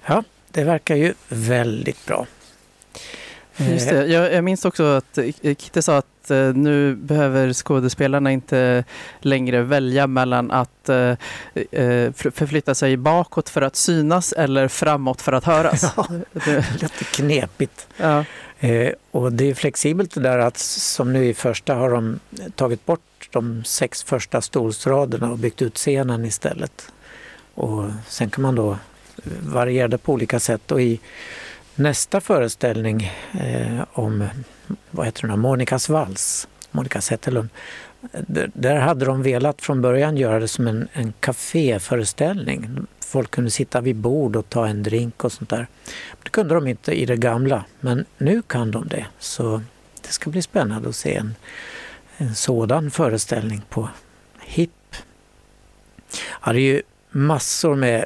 ja, 0.07 0.25
det 0.49 0.64
verkar 0.64 0.95
ju 0.95 1.14
väldigt 1.29 2.07
bra. 2.07 2.26
Just 3.57 3.87
Eh, 3.93 3.95
det. 3.99 4.07
Jag, 4.07 4.33
jag 4.33 4.45
minns 4.45 4.65
också 4.65 4.83
att 4.85 5.19
eh, 5.19 5.25
Kitte 5.43 5.83
sa 5.83 5.97
att 5.97 6.31
eh, 6.31 6.37
nu 6.55 6.95
behöver 6.95 7.53
skådespelarna 7.53 8.33
inte 8.33 8.85
längre 9.21 9.63
välja 9.63 10.07
mellan 10.07 10.51
att 10.51 10.71
för- 10.85 12.31
förflytta 12.31 12.75
sig 12.75 12.97
bakåt 12.97 13.49
för 13.49 13.63
att 13.63 13.77
synas 13.77 14.33
eller 14.33 14.69
framåt 14.69 15.23
för 15.23 15.33
att 15.33 15.45
höras. 15.45 15.83
Ja. 15.97 16.07
Lite 16.81 17.05
knepigt. 17.05 17.87
ja. 17.97 18.25
Och 19.11 19.33
det 19.33 19.51
är 19.51 19.55
flexibelt 19.55 20.15
det 20.15 20.21
där 20.21 20.39
att 20.39 20.59
som 20.59 21.13
nu 21.13 21.25
i 21.25 21.35
första 21.35 21.75
har 21.75 21.91
de 21.91 22.21
tagit 22.55 22.87
bort 22.87 23.29
de 23.31 23.65
sex 23.65 24.03
första 24.03 24.41
stolsraderna 24.41 25.31
och 25.31 25.39
byggt 25.39 25.63
ut 25.63 25.75
scenen 25.77 26.25
istället. 26.25 26.93
Och 27.55 27.85
sen 28.09 28.31
kan 28.31 28.43
man 28.43 28.55
då 28.55 28.79
variera 29.41 29.89
det 29.89 29.99
på 29.99 30.13
olika 30.13 30.41
sätt 30.41 30.73
och 30.73 30.83
i 30.83 31.01
nästa 31.76 32.21
föreställning 32.21 33.12
eh, 33.40 33.85
om, 33.93 34.28
vad 34.90 35.07
heter 35.07 35.28
den, 35.28 35.38
Monikas 35.40 35.88
vals, 35.88 36.49
Monica 36.71 37.00
Zetterlund, 37.00 37.49
där- 38.26 38.50
där 38.54 38.76
hade 38.76 39.04
de 39.04 39.23
velat 39.23 39.62
från 39.62 39.81
början 39.83 40.16
göra 40.16 40.38
det 40.40 40.49
som 40.49 40.66
en, 40.66 40.88
en 40.93 41.12
kaféföreställning. 41.21 42.87
Folk 43.00 43.31
kunde 43.31 43.50
sitta 43.50 43.81
vid 43.81 43.97
bord 43.97 44.37
och 44.37 44.49
ta 44.49 44.66
en 44.66 44.83
drink 44.83 45.25
och 45.25 45.33
sånt 45.33 45.50
där. 45.50 45.66
Det 46.23 46.31
kunde 46.31 46.54
de 46.54 46.66
inte 46.66 46.93
i 46.93 47.07
det 47.07 47.16
gamla, 47.16 47.64
men 47.81 48.04
nu 48.19 48.43
kan 48.43 48.71
de 48.71 48.88
det. 48.88 49.07
Så 49.19 49.62
det 50.02 50.09
ska 50.09 50.31
bli 50.31 50.43
spännande 50.43 50.88
att 50.88 50.97
se 50.97 51.14
en, 51.16 51.35
en 52.16 52.35
sådan 52.35 52.90
föreställning 52.90 53.62
på 53.69 53.88
HIP. 54.40 54.71
Ja, 56.47 56.52
det 56.52 56.59
är 56.59 56.75
ju 56.75 56.83
massor 57.11 57.75
med 57.75 58.04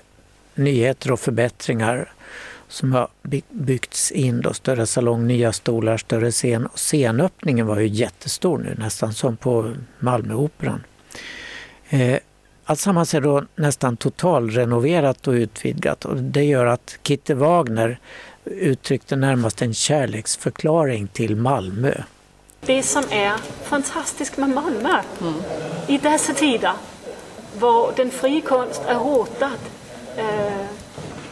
nyheter 0.54 1.12
och 1.12 1.20
förbättringar 1.20 2.12
som 2.68 2.92
har 2.92 3.08
by- 3.22 3.42
byggts 3.50 4.10
in. 4.12 4.40
Då. 4.40 4.52
Större 4.52 4.86
salong, 4.86 5.26
nya 5.26 5.52
stolar, 5.52 5.96
större 5.96 6.30
scen. 6.30 6.66
Och 6.66 6.78
scenöppningen 6.78 7.66
var 7.66 7.78
ju 7.78 7.86
jättestor 7.88 8.58
nu, 8.58 8.74
nästan 8.78 9.12
som 9.12 9.36
på 9.36 9.72
Malmöoperan. 9.98 10.84
Eh, 11.88 12.18
Alltsammans 12.64 13.14
är 13.14 13.20
då 13.20 13.44
nästan 13.54 13.96
totalrenoverat 13.96 15.28
och 15.28 15.32
utvidgat 15.32 16.04
och 16.04 16.16
det 16.16 16.44
gör 16.44 16.66
att 16.66 16.98
Kitte 17.02 17.34
Wagner 17.34 17.98
uttryckte 18.44 19.16
närmast 19.16 19.62
en 19.62 19.74
kärleksförklaring 19.74 21.06
till 21.08 21.36
Malmö. 21.36 21.94
Det 22.60 22.82
som 22.82 23.04
är 23.10 23.32
fantastiskt 23.64 24.36
med 24.36 24.48
Malmö 24.48 25.00
i 25.86 25.98
dessa 25.98 26.34
tider, 26.34 26.72
hvor 27.58 27.92
den 27.96 28.10
frie 28.10 28.40
konst 28.40 28.82
är 28.86 28.94
hotad 28.94 29.58
eh, 30.16 30.57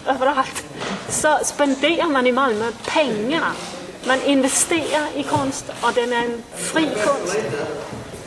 överallt, 0.06 0.64
så 1.08 1.38
spenderar 1.42 2.08
man 2.08 2.26
i 2.26 2.32
Malmö 2.32 2.70
pengar. 2.86 3.52
Man 4.06 4.22
investerar 4.22 5.06
i 5.14 5.22
konst 5.22 5.64
och 5.80 5.92
den 5.94 6.12
är 6.12 6.24
en 6.24 6.42
fri 6.56 6.88
konst. 7.04 7.36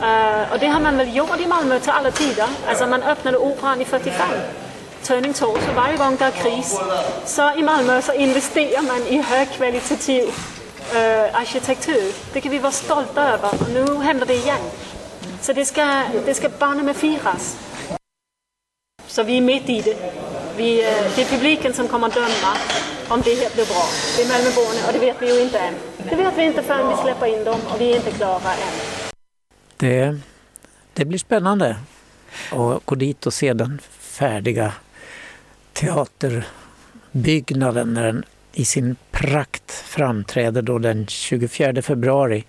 Uh, 0.00 0.52
och 0.52 0.58
det 0.58 0.66
har 0.66 0.80
man 0.80 0.96
väl 0.96 1.16
gjort 1.16 1.40
i 1.40 1.46
Malmö 1.46 1.80
till 1.80 1.90
alla 1.90 2.10
tider. 2.10 2.48
Alltså 2.68 2.86
man 2.86 3.02
öppnade 3.02 3.38
operan 3.38 3.80
i 3.80 3.84
45. 3.84 4.28
Turning 5.02 5.32
Torso, 5.32 5.72
varje 5.76 5.96
gång 5.96 6.16
det 6.16 6.24
är 6.24 6.30
kris, 6.30 6.80
så 7.24 7.54
i 7.54 7.62
Malmö 7.62 8.02
så 8.02 8.12
investerar 8.12 8.82
man 8.82 9.06
i 9.06 9.22
högkvalitativ 9.22 10.24
uh, 10.24 11.40
arkitektur. 11.40 12.14
Det 12.32 12.40
kan 12.40 12.52
vi 12.52 12.58
vara 12.58 12.72
stolta 12.72 13.28
över 13.28 13.48
och 13.48 13.70
nu 13.74 13.96
händer 13.96 14.26
det 14.26 14.34
igen. 14.34 14.60
Så 15.40 15.52
det 15.52 15.64
ska, 15.64 16.02
det 16.24 16.34
ska 16.34 16.48
banne 16.48 16.82
med 16.82 16.96
firas. 16.96 17.56
Så 19.06 19.22
vi 19.22 19.36
är 19.36 19.40
mitt 19.40 19.68
i 19.68 19.80
det. 19.80 20.29
Vi, 20.60 20.80
eh, 20.80 20.86
det 21.16 21.22
är 21.22 21.26
publiken 21.36 21.72
som 21.72 21.88
kommer 21.88 22.06
att 22.06 22.14
döma 22.14 22.56
om 23.08 23.20
det 23.20 23.54
blir 23.54 23.66
bra. 23.66 23.84
Det 24.16 24.22
är 24.22 24.28
Malmöborna 24.28 24.86
och 24.86 24.92
det 24.92 24.98
vet 24.98 25.22
vi 25.22 25.34
ju 25.34 25.40
inte 25.42 25.58
än. 25.58 25.74
Det 26.10 26.16
vet 26.16 26.38
vi 26.38 26.44
inte 26.44 26.62
förrän 26.62 26.88
vi 26.88 26.96
släpper 26.96 27.26
in 27.26 27.44
dem 27.44 27.60
och 27.74 27.80
vi 27.80 27.92
är 27.92 27.96
inte 27.96 28.10
klara 28.10 28.52
än. 28.52 28.58
Det, 29.76 30.18
det 30.94 31.04
blir 31.04 31.18
spännande. 31.18 31.76
att 32.50 32.86
gå 32.86 32.94
dit 32.94 33.26
och 33.26 33.34
se 33.34 33.52
den 33.52 33.80
färdiga 33.98 34.72
teaterbyggnaden 35.72 37.94
när 37.94 38.02
den 38.02 38.24
i 38.52 38.64
sin 38.64 38.96
prakt 39.10 39.70
framträder 39.70 40.62
då 40.62 40.78
den 40.78 41.06
24 41.06 41.82
februari 41.82 42.44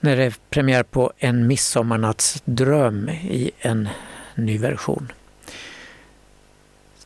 när 0.00 0.16
det 0.16 0.24
är 0.24 0.34
premiär 0.50 0.82
på 0.82 1.12
En 1.18 1.46
midsommarnattsdröm 1.46 3.08
i 3.08 3.50
en 3.60 3.88
ny 4.34 4.58
version. 4.58 5.12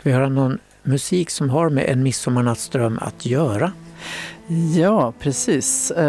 Ska 0.02 0.08
vi 0.08 0.14
höra 0.14 0.28
någon 0.28 0.58
musik 0.82 1.30
som 1.30 1.50
har 1.50 1.68
med 1.68 1.84
En 1.88 2.02
midsommarnattsdröm 2.02 2.98
att 3.02 3.26
göra? 3.26 3.72
Ja, 4.76 5.12
precis. 5.20 5.92
Uh, 5.96 6.04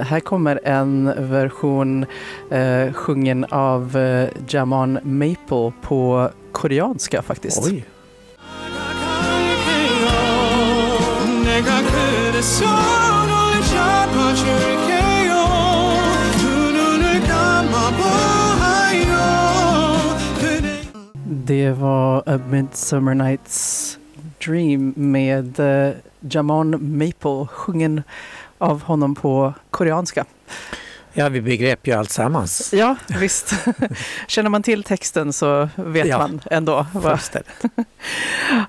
här 0.00 0.20
kommer 0.20 0.60
en 0.64 1.04
version 1.30 2.06
uh, 2.52 2.92
sjungen 2.92 3.44
av 3.44 3.96
uh, 3.96 4.28
Jamon 4.48 4.98
Maple 5.02 5.72
på 5.82 6.30
koreanska 6.52 7.22
faktiskt. 7.22 7.66
Oj! 7.66 7.84
Det 21.46 21.70
var 21.70 22.22
A 22.26 22.40
Midsummer 22.50 23.14
Night's 23.14 23.96
Dream 24.46 24.94
med 24.96 25.60
uh, 25.60 25.94
Jamon 26.20 26.98
Maple 26.98 27.46
sjungen 27.46 28.02
av 28.58 28.82
honom 28.82 29.14
på 29.14 29.54
koreanska. 29.70 30.24
Ja, 31.12 31.28
vi 31.28 31.40
begrep 31.40 31.86
ju 31.86 31.92
allt 31.92 32.10
sammans. 32.10 32.72
Ja, 32.72 32.96
visst. 33.20 33.54
Känner 34.28 34.50
man 34.50 34.62
till 34.62 34.82
texten 34.82 35.32
så 35.32 35.68
vet 35.76 36.06
Ja. 36.06 36.18
man 36.18 36.40
ändå. 36.50 36.86
Vad... 36.92 37.02
Fullständigt. 37.02 37.62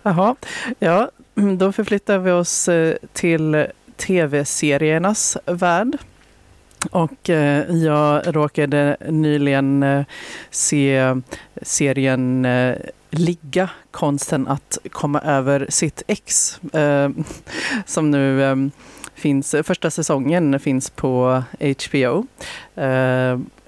Jaha, 0.03 0.36
ja, 0.79 1.12
då 1.57 1.72
förflyttar 1.72 2.17
vi 2.17 2.31
oss 2.31 2.67
eh, 2.67 2.96
till 3.13 3.67
tv-seriernas 3.98 5.38
värld. 5.46 5.98
Och 6.91 7.29
eh, 7.29 7.75
jag 7.75 8.36
råkade 8.36 8.98
nyligen 9.10 9.84
eh, 9.84 10.05
se 10.50 11.15
serien 11.62 12.46
eh, 12.46 12.75
Ligga, 13.10 13.69
konsten 13.91 14.48
att 14.48 14.77
komma 14.91 15.22
över 15.22 15.65
sitt 15.69 16.03
ex. 16.07 16.60
Eh, 16.74 17.10
som 17.86 18.12
nu 18.12 18.43
eh, 18.43 18.55
finns, 19.15 19.53
eh, 19.53 19.63
första 19.63 19.91
säsongen 19.91 20.60
finns 20.60 20.89
på 20.89 21.43
HBO. 21.60 22.25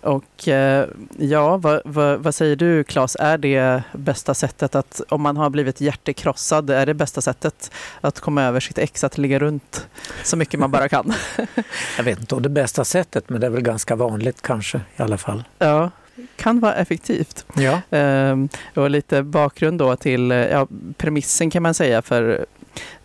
Och 0.01 0.47
eh, 0.47 0.87
ja, 1.17 1.57
vad, 1.57 1.81
vad, 1.85 2.19
vad 2.19 2.35
säger 2.35 2.55
du 2.55 2.83
Claes, 2.83 3.17
är 3.19 3.37
det 3.37 3.83
bästa 3.93 4.33
sättet 4.33 4.75
att, 4.75 5.01
om 5.09 5.21
man 5.21 5.37
har 5.37 5.49
blivit 5.49 5.81
hjärtekrossad, 5.81 6.69
är 6.69 6.85
det 6.85 6.93
bästa 6.93 7.21
sättet 7.21 7.71
att 8.01 8.19
komma 8.19 8.43
över 8.43 8.59
sitt 8.59 8.77
ex, 8.77 9.03
att 9.03 9.17
ligga 9.17 9.39
runt 9.39 9.87
så 10.23 10.37
mycket 10.37 10.59
man 10.59 10.71
bara 10.71 10.89
kan? 10.89 11.13
Jag 11.97 12.03
vet 12.03 12.19
inte 12.19 12.35
om 12.35 12.41
det 12.41 12.49
bästa 12.49 12.85
sättet, 12.85 13.29
men 13.29 13.41
det 13.41 13.47
är 13.47 13.51
väl 13.51 13.61
ganska 13.61 13.95
vanligt 13.95 14.41
kanske 14.41 14.81
i 14.97 15.01
alla 15.01 15.17
fall. 15.17 15.43
ja, 15.59 15.91
kan 16.35 16.59
vara 16.59 16.75
effektivt. 16.75 17.45
Ja, 17.55 17.81
Ehm, 17.89 18.49
och 18.75 18.89
lite 18.89 19.23
bakgrund 19.23 19.79
då 19.79 19.95
till 19.95 20.31
eh, 20.31 20.37
ja, 20.37 20.67
premissen 20.97 21.49
kan 21.49 21.63
man 21.63 21.73
säga 21.73 22.01
för 22.01 22.45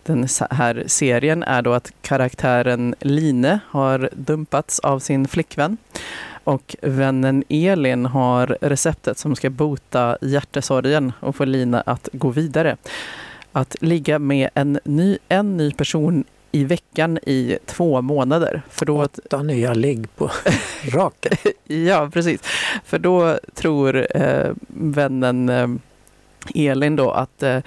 den 0.05 0.29
här 0.51 0.85
serien 0.87 1.43
är 1.43 1.63
då 1.63 1.73
att 1.73 1.93
karaktären 2.03 2.95
Line 3.01 3.59
har 3.69 4.11
dumpats 4.13 4.79
av 4.79 4.99
sin 4.99 5.29
flickvän 5.29 5.77
och 6.45 6.77
vännen 6.83 7.45
Elin 7.49 8.07
har 8.07 8.59
receptet 8.61 9.19
som 9.19 9.37
ska 9.37 9.51
bota 9.51 10.19
hjärtesorgen 10.21 11.13
och 11.21 11.37
få 11.37 11.45
Line 11.45 11.75
att 11.75 12.09
gå 12.13 12.31
vidare. 12.31 12.77
Att 13.53 13.76
ligga 13.80 14.19
med 14.19 14.50
en 14.54 14.78
ny, 14.85 15.19
en 15.28 15.57
ny 15.57 15.73
person 15.73 16.25
i 16.52 16.65
veckan 16.65 17.19
i 17.19 17.59
två 17.67 18.02
månader. 18.02 18.63
För 18.71 18.87
då, 18.87 19.02
åtta 19.02 19.43
nya 19.43 19.75
ligg 19.75 20.17
på 20.17 20.30
raken. 20.85 21.33
Ja, 21.67 22.11
precis. 22.13 22.41
För 22.85 22.99
då 22.99 23.39
tror 23.54 24.07
eh, 24.17 24.52
vännen 24.69 25.49
eh, 25.49 25.69
Elin 26.54 26.97
då 26.97 27.11
att 27.11 27.43
eh, 27.43 27.59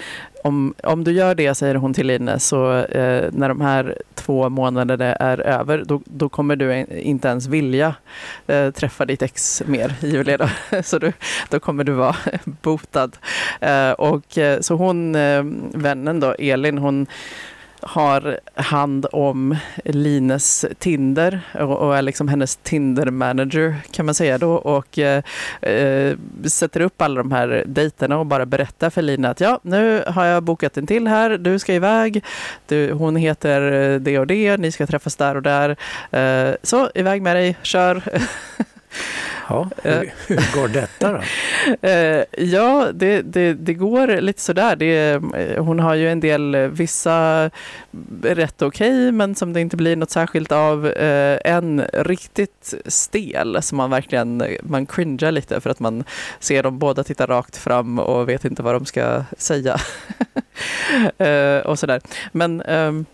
om, 0.44 0.74
om 0.84 1.04
du 1.04 1.12
gör 1.12 1.36
det, 1.36 1.56
säger 1.56 1.76
hon 1.76 1.94
till 1.94 2.08
Line, 2.08 2.40
så 2.40 2.74
eh, 2.74 3.30
när 3.32 3.50
de 3.50 3.62
här 3.62 3.98
två 4.16 4.50
månaderna 4.50 5.16
är 5.16 5.40
över, 5.40 5.84
då, 5.86 6.02
då 6.06 6.30
kommer 6.30 6.56
du 6.56 6.86
inte 6.90 7.28
ens 7.28 7.48
vilja 7.48 7.96
eh, 8.48 8.72
träffa 8.72 9.06
ditt 9.06 9.22
ex 9.22 9.64
mer, 9.66 9.94
Julia. 10.02 10.38
Då. 10.38 10.50
Så 10.84 11.00
du, 11.00 11.14
då 11.50 11.60
kommer 11.60 11.84
du 11.84 11.92
vara 11.92 12.16
botad. 12.46 13.18
Eh, 13.62 13.92
och, 13.92 14.38
eh, 14.38 14.60
så 14.60 14.76
hon, 14.76 15.16
eh, 15.16 15.44
vännen 15.74 16.20
då, 16.20 16.36
Elin, 16.40 16.78
hon 16.78 17.08
har 17.82 18.40
hand 18.56 19.06
om 19.12 19.58
Lines 19.86 20.66
Tinder 20.80 21.42
och, 21.54 21.78
och 21.78 21.98
är 21.98 22.02
liksom 22.02 22.28
hennes 22.28 22.56
Tinder-manager 22.56 23.76
kan 23.92 24.06
man 24.06 24.16
säga 24.16 24.38
då. 24.38 24.54
Och 24.54 25.00
eh, 25.00 25.24
eh 25.62 26.18
sätter 26.46 26.82
upp 26.82 27.02
alla 27.02 27.24
de 27.24 27.32
här 27.32 27.64
dejterna 27.68 28.18
och 28.18 28.26
bara 28.26 28.46
berättar 28.46 28.90
för 28.90 29.02
Lina 29.02 29.30
att 29.30 29.40
ja, 29.40 29.60
nu 29.64 30.04
har 30.08 30.26
jag 30.26 30.44
bokat 30.44 30.78
en 30.78 30.88
till 30.88 31.08
här, 31.08 31.38
du 31.38 31.60
ska 31.60 31.74
iväg, 31.74 32.24
du, 32.68 32.92
hon 32.92 33.16
heter 33.16 33.72
eh, 33.72 34.00
det 34.00 34.20
och 34.20 34.28
det, 34.28 34.58
ni 34.58 34.72
ska 34.72 34.88
träffas 34.88 35.16
där 35.16 35.36
och 35.36 35.42
där. 35.44 35.76
Eh, 36.12 36.56
så 36.64 36.90
iväg 36.96 37.22
med 37.22 37.36
dig, 37.36 37.58
kör! 37.62 38.02
Ja, 39.50 39.70
hur, 39.84 40.14
hur 40.28 40.62
går 40.62 40.68
detta 40.68 41.12
då? 41.12 41.22
Eh, 41.82 42.24
ja, 42.38 42.90
det, 42.94 43.22
det, 43.22 43.54
det 43.54 43.74
går 43.74 44.22
lite 44.22 44.42
sådär. 44.42 44.76
Det, 44.76 45.10
eh, 45.36 45.64
hon 45.64 45.80
har 45.80 45.96
ju 45.96 46.10
en 46.10 46.20
del, 46.20 46.56
eh, 46.56 46.62
vissa 46.62 47.50
rätt 48.22 48.62
okej, 48.62 49.12
men 49.12 49.36
som 49.36 49.54
det 49.54 49.62
inte 49.62 49.78
blir 49.78 49.96
något 49.96 50.12
särskilt 50.12 50.52
av. 50.52 50.88
Eh, 50.88 51.40
en 51.44 51.84
riktigt 51.94 52.74
stel 52.86 53.58
som 53.62 53.78
man 53.78 53.90
verkligen, 53.90 54.44
man 54.62 54.86
cringear 54.86 55.32
lite 55.32 55.62
för 55.62 55.70
att 55.70 55.80
man 55.80 56.04
ser 56.40 56.64
dem 56.64 56.80
båda 56.80 57.04
titta 57.04 57.26
rakt 57.26 57.58
fram 57.58 58.00
och 58.00 58.30
vet 58.30 58.46
inte 58.46 58.64
vad 58.64 58.76
de 58.76 58.86
ska 58.86 59.24
säga. 59.38 59.78
eh, 61.18 61.66
och 61.66 61.80
sådär. 61.80 62.02
Men 62.32 62.62
ehm, 62.62 63.06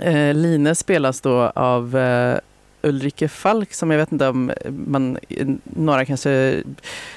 eh, 0.00 0.34
Line 0.34 0.74
spelas 0.74 1.20
då 1.20 1.52
av 1.54 1.96
eh, 1.96 2.38
Ulrike 2.86 3.28
Falk 3.28 3.74
som 3.74 3.90
jag 3.90 3.98
vet 3.98 4.12
inte 4.12 4.28
om 4.28 4.52
man, 4.86 5.18
några 5.64 6.04
kanske 6.04 6.62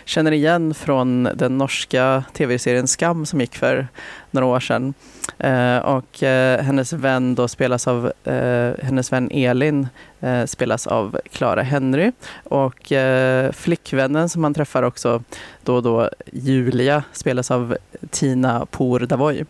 känner 0.05 0.31
igen 0.31 0.73
från 0.73 1.23
den 1.23 1.57
norska 1.57 2.23
tv-serien 2.33 2.87
Skam 2.87 3.25
som 3.25 3.41
gick 3.41 3.55
för 3.55 3.87
några 4.31 4.47
år 4.47 4.59
sedan. 4.59 4.93
Eh, 5.37 5.77
och 5.77 6.23
eh, 6.23 6.63
hennes 6.63 6.93
vän 6.93 7.35
då 7.35 7.47
spelas 7.47 7.87
av, 7.87 8.11
eh, 8.23 8.71
hennes 8.83 9.11
vän 9.13 9.31
Elin 9.31 9.87
eh, 10.19 10.45
spelas 10.45 10.87
av 10.87 11.19
Clara 11.31 11.61
Henry 11.61 12.11
och 12.43 12.91
eh, 12.91 13.51
flickvännen 13.51 14.29
som 14.29 14.41
man 14.41 14.53
träffar 14.53 14.83
också 14.83 15.23
då 15.63 15.75
och 15.75 15.83
då, 15.83 16.09
Julia, 16.31 17.03
spelas 17.13 17.51
av 17.51 17.77
Tina 18.09 18.65
Por 18.65 18.99
Davoy. 18.99 19.45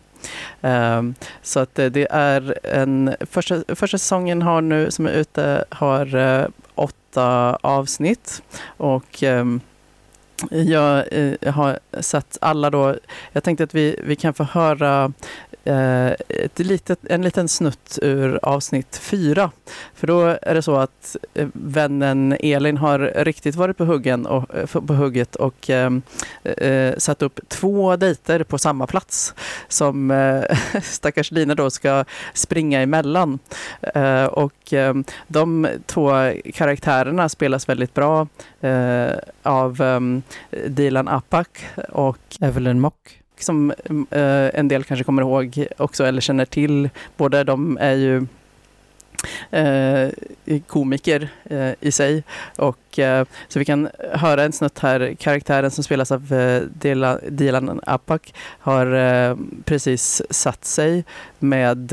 Ehm, 0.62 1.14
så 1.42 1.60
att 1.60 1.78
eh, 1.78 1.86
det 1.86 2.06
är 2.10 2.58
en, 2.62 3.14
första, 3.20 3.62
första 3.68 3.98
säsongen 3.98 4.42
har 4.42 4.60
nu, 4.60 4.90
som 4.90 5.06
är 5.06 5.12
ute 5.12 5.64
har 5.68 6.14
eh, 6.14 6.46
åtta 6.74 7.58
avsnitt 7.62 8.42
och 8.76 9.22
ehm, 9.22 9.60
jag 10.50 11.04
eh, 11.12 11.52
har 11.54 11.78
sett 12.00 12.38
alla 12.40 12.70
då. 12.70 12.96
Jag 13.32 13.44
tänkte 13.44 13.64
att 13.64 13.74
vi, 13.74 14.00
vi 14.04 14.16
kan 14.16 14.34
få 14.34 14.44
höra 14.44 15.12
Eh, 15.64 16.12
ett 16.28 16.58
litet, 16.58 16.98
en 17.02 17.22
liten 17.22 17.48
snutt 17.48 17.98
ur 18.02 18.38
avsnitt 18.42 18.96
fyra. 18.96 19.50
För 19.94 20.06
då 20.06 20.20
är 20.42 20.54
det 20.54 20.62
så 20.62 20.76
att 20.76 21.16
eh, 21.34 21.48
vännen 21.52 22.36
Elin 22.40 22.76
har 22.76 22.98
riktigt 23.24 23.54
varit 23.54 23.76
på, 23.76 23.84
huggen 23.84 24.26
och, 24.26 24.54
eh, 24.54 24.66
på 24.66 24.94
hugget 24.94 25.36
och 25.36 25.70
eh, 25.70 25.90
eh, 26.44 26.94
satt 26.98 27.22
upp 27.22 27.40
två 27.48 27.96
dejter 27.96 28.44
på 28.44 28.58
samma 28.58 28.86
plats 28.86 29.34
som 29.68 30.10
eh, 30.10 30.42
stackars 30.82 31.30
Lina 31.30 31.54
då 31.54 31.70
ska 31.70 32.04
springa 32.34 32.80
emellan. 32.80 33.38
Eh, 33.94 34.24
och 34.24 34.72
eh, 34.72 34.94
de 35.26 35.68
två 35.86 36.10
karaktärerna 36.54 37.28
spelas 37.28 37.68
väldigt 37.68 37.94
bra 37.94 38.28
eh, 38.60 39.12
av 39.42 39.82
eh, 39.82 40.00
Dilan 40.68 41.08
Apak 41.08 41.66
och 41.88 42.18
Evelyn 42.40 42.80
Mock 42.80 43.19
som 43.42 43.70
eh, 44.10 44.50
en 44.54 44.68
del 44.68 44.84
kanske 44.84 45.04
kommer 45.04 45.22
ihåg 45.22 45.66
också 45.76 46.04
eller 46.04 46.20
känner 46.20 46.44
till. 46.44 46.90
Båda 47.16 47.44
de 47.44 47.78
är 47.80 47.94
ju 47.94 48.26
Eh, 49.50 50.08
komiker 50.66 51.28
eh, 51.44 51.72
i 51.80 51.92
sig. 51.92 52.22
Och, 52.56 52.98
eh, 52.98 53.26
så 53.48 53.58
vi 53.58 53.64
kan 53.64 53.88
höra 54.12 54.42
en 54.42 54.52
snutt 54.52 54.78
här. 54.78 55.16
Karaktären 55.18 55.70
som 55.70 55.84
spelas 55.84 56.12
av 56.12 56.34
Dilan 57.28 57.80
Apak 57.86 58.34
har 58.58 58.86
precis 59.64 60.22
satt 60.30 60.64
sig 60.64 61.04
med 61.38 61.92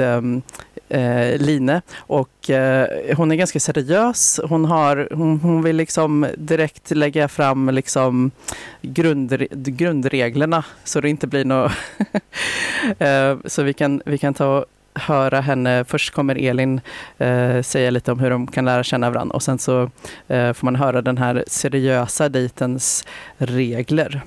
eh, 0.90 1.38
Line 1.40 1.82
och 1.98 2.50
eh, 2.50 3.16
hon 3.18 3.32
är 3.32 3.36
ganska 3.36 3.60
seriös. 3.60 4.40
Hon, 4.44 4.66
har, 4.66 5.10
hon, 5.12 5.40
hon 5.40 5.62
vill 5.62 5.76
liksom 5.76 6.28
direkt 6.38 6.92
lägga 6.92 7.28
fram 7.28 7.70
liksom 7.70 8.32
grundre, 8.82 9.48
grundreglerna 9.52 10.63
så 10.84 11.02
det 11.02 11.10
inte 11.10 11.28
blir 11.28 11.46
något... 11.46 11.72
eh, 13.00 13.38
så 13.46 13.63
vi 13.63 13.74
kan, 13.74 14.02
vi 14.06 14.18
kan 14.18 14.34
ta 14.34 14.66
höra 14.98 15.42
henne. 15.42 15.86
Först 15.88 16.14
kommer 16.14 16.36
Elin 16.36 16.82
eh, 17.18 17.62
säga 17.62 17.90
lite 17.90 18.12
om 18.12 18.20
hur 18.20 18.30
de 18.30 18.48
kan 18.48 18.66
lära 18.66 18.84
känna 18.84 19.10
varandra 19.10 19.36
och 19.36 19.44
sen 19.44 19.60
så 19.60 19.82
eh, 20.28 20.54
får 20.54 20.66
man 20.66 20.76
höra 20.76 21.02
den 21.02 21.18
här 21.18 21.44
seriösa 21.48 22.30
dejtens 22.30 23.06
regler. 23.38 24.22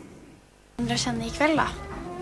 Andra 0.79 0.97
känner 0.97 1.27
ikväll 1.27 1.57
då? 1.57 1.63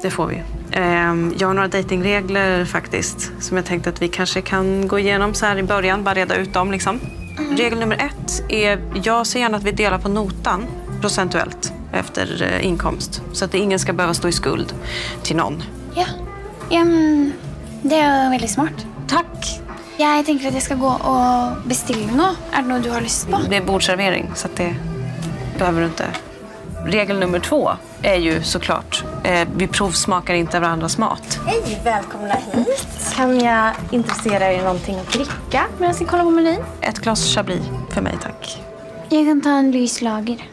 Det 0.02 0.10
får 0.10 0.26
vi. 0.26 0.42
Ehm, 0.72 1.34
jag 1.38 1.48
har 1.48 1.54
några 1.54 1.68
datingregler 1.68 2.64
faktiskt 2.64 3.32
som 3.40 3.56
jag 3.56 3.66
tänkte 3.66 3.90
att 3.90 4.02
vi 4.02 4.08
kanske 4.08 4.40
kan 4.40 4.88
gå 4.88 4.98
igenom 4.98 5.34
så 5.34 5.46
här 5.46 5.56
i 5.56 5.62
början, 5.62 6.04
bara 6.04 6.14
reda 6.14 6.36
ut 6.36 6.54
dem. 6.54 6.72
Liksom. 6.72 7.00
Mm. 7.38 7.56
Regel 7.56 7.78
nummer 7.78 7.96
ett 7.96 8.44
är, 8.48 8.80
jag 9.04 9.26
ser 9.26 9.40
gärna 9.40 9.56
att 9.56 9.64
vi 9.64 9.72
delar 9.72 9.98
på 9.98 10.08
notan 10.08 10.66
procentuellt 11.00 11.72
efter 11.92 12.42
eh, 12.42 12.66
inkomst. 12.66 13.22
Så 13.32 13.44
att 13.44 13.54
ingen 13.54 13.78
ska 13.78 13.92
behöva 13.92 14.14
stå 14.14 14.28
i 14.28 14.32
skuld 14.32 14.74
till 15.22 15.36
någon. 15.36 15.62
Ja, 15.94 16.06
ja 16.70 16.84
men 16.84 17.32
det 17.82 17.94
är 17.96 18.30
väldigt 18.30 18.50
smart. 18.50 18.86
Tack! 19.08 19.60
Jag 19.96 20.26
tänker 20.26 20.48
att 20.48 20.54
jag 20.54 20.62
ska 20.62 20.74
gå 20.74 20.86
och 20.88 21.68
beställa 21.68 22.12
något. 22.12 22.36
Är 22.52 22.62
det 22.62 22.68
något 22.68 22.82
du 22.82 22.90
har 22.90 23.00
lust 23.00 23.30
på? 23.30 23.38
Det 23.50 23.56
är 23.56 23.62
bordservering, 23.62 24.30
så 24.34 24.48
det 24.56 24.74
behöver 25.58 25.80
du 25.80 25.86
inte. 25.86 26.06
Regel 26.86 27.18
nummer 27.18 27.38
två 27.38 27.70
är 28.02 28.14
ju 28.14 28.42
såklart, 28.42 29.04
eh, 29.24 29.48
vi 29.56 29.66
provsmakar 29.66 30.34
inte 30.34 30.60
varandras 30.60 30.98
mat. 30.98 31.40
Hej, 31.46 31.80
välkomna 31.84 32.34
hit. 32.34 33.12
Kan 33.14 33.40
jag 33.40 33.72
intressera 33.90 34.52
er 34.52 34.58
i 34.58 34.62
någonting 34.62 34.98
att 34.98 35.12
dricka 35.12 35.64
medan 35.78 35.94
vi 35.98 36.04
kollar 36.04 36.24
på 36.24 36.30
menyn? 36.30 36.60
Ett 36.80 36.98
glas 36.98 37.34
Chablis 37.34 37.62
för 37.90 38.00
mig, 38.02 38.14
tack. 38.22 38.62
Jag 39.08 39.26
kan 39.26 39.40
ta 39.40 39.50
en 39.50 39.70
Louise 39.72 40.04
Lager. 40.04 40.44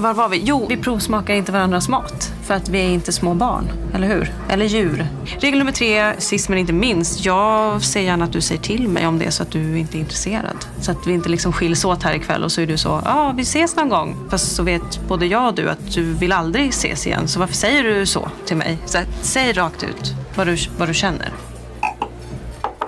Var 0.00 0.14
var 0.14 0.28
vi? 0.28 0.42
Jo, 0.44 0.66
vi 0.68 0.76
provsmakar 0.76 1.34
inte 1.34 1.52
varandras 1.52 1.88
mat. 1.88 2.32
För 2.42 2.54
att 2.54 2.68
vi 2.68 2.78
är 2.78 2.88
inte 2.88 3.12
små 3.12 3.34
barn, 3.34 3.70
eller 3.94 4.08
hur? 4.08 4.32
Eller 4.48 4.64
djur. 4.64 5.06
Regel 5.38 5.58
nummer 5.58 5.72
tre, 5.72 6.14
sist 6.18 6.48
men 6.48 6.58
inte 6.58 6.72
minst. 6.72 7.24
Jag 7.24 7.82
ser 7.82 8.00
gärna 8.00 8.24
att 8.24 8.32
du 8.32 8.40
säger 8.40 8.60
till 8.62 8.88
mig 8.88 9.06
om 9.06 9.18
det 9.18 9.24
är 9.24 9.30
så 9.30 9.42
att 9.42 9.50
du 9.50 9.78
inte 9.78 9.98
är 9.98 10.00
intresserad. 10.00 10.56
Så 10.80 10.90
att 10.90 11.06
vi 11.06 11.12
inte 11.12 11.28
liksom 11.28 11.52
skiljs 11.52 11.84
åt 11.84 12.02
här 12.02 12.14
ikväll 12.14 12.44
och 12.44 12.52
så 12.52 12.60
är 12.60 12.66
du 12.66 12.78
så, 12.78 12.88
ja 12.88 13.00
ah, 13.04 13.32
vi 13.36 13.42
ses 13.42 13.76
någon 13.76 13.88
gång. 13.88 14.16
Fast 14.30 14.54
så 14.56 14.62
vet 14.62 15.00
både 15.08 15.26
jag 15.26 15.48
och 15.48 15.54
du 15.54 15.70
att 15.70 15.92
du 15.94 16.14
vill 16.14 16.32
aldrig 16.32 16.68
ses 16.68 17.06
igen. 17.06 17.28
Så 17.28 17.40
varför 17.40 17.54
säger 17.54 17.84
du 17.84 18.06
så 18.06 18.28
till 18.46 18.56
mig? 18.56 18.78
Så 18.86 18.98
att, 18.98 19.08
säg 19.22 19.52
rakt 19.52 19.82
ut 19.82 20.14
vad 20.34 20.46
du, 20.46 20.56
vad 20.78 20.88
du 20.88 20.94
känner. 20.94 21.32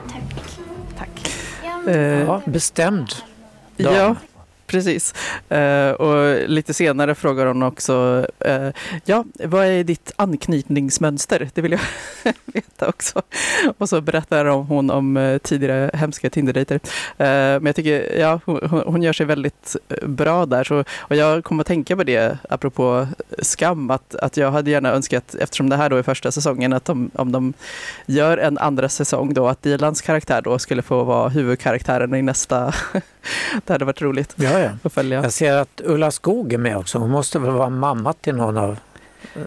Tack. 0.02 0.58
Tack. 0.98 1.32
Eh, 1.86 1.96
Ja, 1.96 2.42
bestämd. 2.44 3.08
Ja, 3.76 4.14
precis. 4.72 5.14
Eh, 5.48 5.90
och 5.90 6.48
lite 6.48 6.74
senare 6.74 7.14
frågar 7.14 7.46
hon 7.46 7.62
också, 7.62 8.26
eh, 8.40 8.68
ja, 9.04 9.24
vad 9.44 9.66
är 9.66 9.84
ditt 9.84 10.12
anknytningsmönster? 10.16 11.50
Det 11.54 11.62
vill 11.62 11.72
jag 11.72 11.80
veta 12.44 12.88
också. 12.88 13.22
Och 13.78 13.88
så 13.88 14.00
berättar 14.00 14.44
hon 14.44 14.90
om 14.90 15.16
eh, 15.16 15.38
tidigare 15.38 15.90
hemska 15.94 16.30
Tinderdejter. 16.30 16.80
Eh, 17.18 17.26
men 17.60 17.66
jag 17.66 17.76
tycker, 17.76 18.18
ja, 18.18 18.40
hon, 18.44 18.82
hon 18.86 19.02
gör 19.02 19.12
sig 19.12 19.26
väldigt 19.26 19.76
eh, 19.88 20.08
bra 20.08 20.46
där. 20.46 20.64
Så, 20.64 20.84
och 20.98 21.16
jag 21.16 21.44
kommer 21.44 21.60
att 21.60 21.66
tänka 21.66 21.96
på 21.96 22.04
det, 22.04 22.38
apropå 22.48 23.06
skam, 23.38 23.90
att, 23.90 24.14
att 24.14 24.36
jag 24.36 24.50
hade 24.50 24.70
gärna 24.70 24.90
önskat, 24.90 25.34
eftersom 25.34 25.68
det 25.68 25.76
här 25.76 25.90
då 25.90 25.96
är 25.96 26.02
första 26.02 26.32
säsongen, 26.32 26.72
att 26.72 26.84
de, 26.84 27.10
om 27.14 27.32
de 27.32 27.52
gör 28.06 28.38
en 28.38 28.58
andra 28.58 28.88
säsong 28.88 29.34
då, 29.34 29.48
att 29.48 29.62
Dilans 29.62 30.02
karaktär 30.02 30.42
då 30.42 30.58
skulle 30.58 30.82
få 30.82 31.04
vara 31.04 31.28
huvudkaraktären 31.28 32.14
i 32.14 32.22
nästa. 32.22 32.72
det 33.66 33.72
hade 33.72 33.84
varit 33.84 34.02
roligt 34.02 34.34
Ja, 34.36 34.58
ja. 34.62 34.70
att 34.82 34.92
följa. 34.92 35.22
Jag 35.22 35.32
ser 35.32 35.52
att 35.52 35.80
Ulla 35.84 36.10
Skog 36.10 36.52
är 36.52 36.58
med 36.58 36.76
också. 36.76 36.98
Hon 36.98 37.10
måste 37.10 37.38
väl 37.38 37.50
vara 37.50 37.70
mamma 37.70 38.12
till 38.12 38.34
någon 38.34 38.56
av 38.56 38.78
eh, 39.34 39.42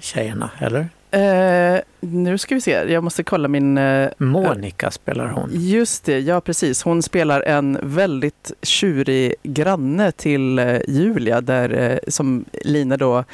tjejerna, 0.00 0.50
eller? 0.58 0.88
Eh, 1.10 1.80
nu 2.04 2.38
ska 2.38 2.54
vi 2.54 2.60
se, 2.60 2.70
jag 2.70 3.04
måste 3.04 3.22
kolla 3.22 3.48
min... 3.48 3.78
Eh, 3.78 4.08
Monica 4.18 4.90
spelar 4.90 5.28
hon. 5.28 5.48
Just 5.52 6.04
det, 6.04 6.18
ja 6.18 6.40
precis. 6.40 6.82
Hon 6.82 7.02
spelar 7.02 7.40
en 7.40 7.78
väldigt 7.82 8.52
tjurig 8.62 9.34
granne 9.42 10.12
till 10.12 10.58
eh, 10.58 10.78
Julia 10.88 11.40
där, 11.40 11.78
eh, 11.78 11.98
som 12.08 12.44
Lina 12.64 12.96
då 12.96 13.24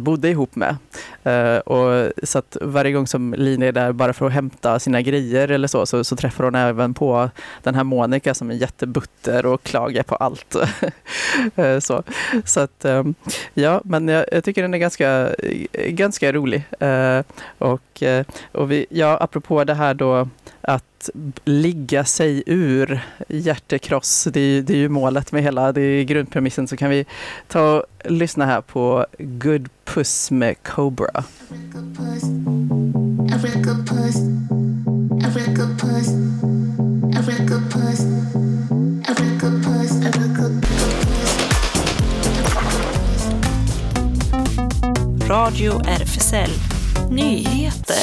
bodde 0.00 0.28
ihop 0.28 0.56
med. 0.56 0.76
Och 1.64 2.12
så 2.22 2.38
att 2.38 2.56
varje 2.60 2.92
gång 2.92 3.06
som 3.06 3.34
Lina 3.34 3.66
är 3.66 3.72
där 3.72 3.92
bara 3.92 4.12
för 4.12 4.26
att 4.26 4.32
hämta 4.32 4.78
sina 4.78 5.02
grejer 5.02 5.48
eller 5.48 5.68
så, 5.68 5.86
så, 5.86 6.04
så 6.04 6.16
träffar 6.16 6.44
hon 6.44 6.54
även 6.54 6.94
på 6.94 7.30
den 7.62 7.74
här 7.74 7.84
Monica 7.84 8.34
som 8.34 8.50
är 8.50 8.54
jättebutter 8.54 9.46
och 9.46 9.62
klagar 9.62 10.02
på 10.02 10.14
allt. 10.14 10.56
Så 11.80 12.02
så 12.44 12.60
att, 12.60 12.86
ja, 13.54 13.80
men 13.84 14.08
jag, 14.08 14.24
jag 14.32 14.44
tycker 14.44 14.62
den 14.62 14.74
är 14.74 14.78
ganska, 14.78 15.30
ganska 15.72 16.32
rolig. 16.32 16.64
Eh, 16.80 17.22
och, 17.90 18.02
eh, 18.02 18.24
och 18.52 18.70
vi, 18.70 18.86
ja, 18.90 19.18
apropå 19.20 19.64
det 19.64 19.74
här 19.74 19.94
då 19.94 20.28
att 20.60 21.10
ligga 21.44 22.04
sig 22.04 22.42
ur 22.46 23.00
hjärtekross, 23.28 24.28
det 24.32 24.40
är, 24.40 24.44
ju- 24.44 24.62
det 24.62 24.72
är 24.72 24.76
ju 24.76 24.88
målet 24.88 25.32
med 25.32 25.42
hela, 25.42 25.72
det 25.72 25.80
är 25.82 26.04
grundpremissen, 26.04 26.68
så 26.68 26.76
kan 26.76 26.90
vi 26.90 27.04
ta 27.48 27.62
och 27.78 28.10
lyssna 28.12 28.46
här 28.46 28.60
på 28.60 29.06
Good 29.18 29.68
Puss 29.84 30.30
med 30.30 30.62
Cobra. 30.62 31.24
Radio 45.28 45.80
RFSL 45.86 46.50
Nyheter. 47.10 47.96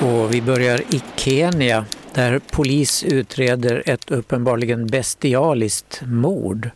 Och 0.00 0.34
vi 0.34 0.42
börjar 0.42 0.80
i 0.94 1.02
Kenya 1.16 1.84
där 2.14 2.40
polis 2.50 3.04
utreder 3.04 3.82
ett 3.86 4.10
uppenbarligen 4.10 4.86
bestialiskt 4.86 6.02
mord. 6.06 6.70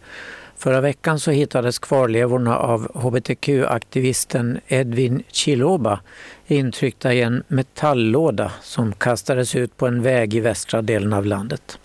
Förra 0.56 0.80
veckan 0.80 1.20
så 1.20 1.30
hittades 1.30 1.78
kvarlevorna 1.78 2.58
av 2.58 2.88
hbtq-aktivisten 2.94 4.61
Edwin 4.68 5.22
Chiloba 5.28 6.00
intryckta 6.46 7.14
i 7.14 7.22
en 7.22 7.42
metalllåda 7.48 8.52
som 8.62 8.92
kastades 8.92 9.54
ut 9.54 9.76
på 9.76 9.87
en 9.87 10.02
väg 10.02 10.35
i 10.35 10.40
västra 10.40 10.82
delen 10.82 11.12
av 11.12 11.26
landet. 11.26 11.78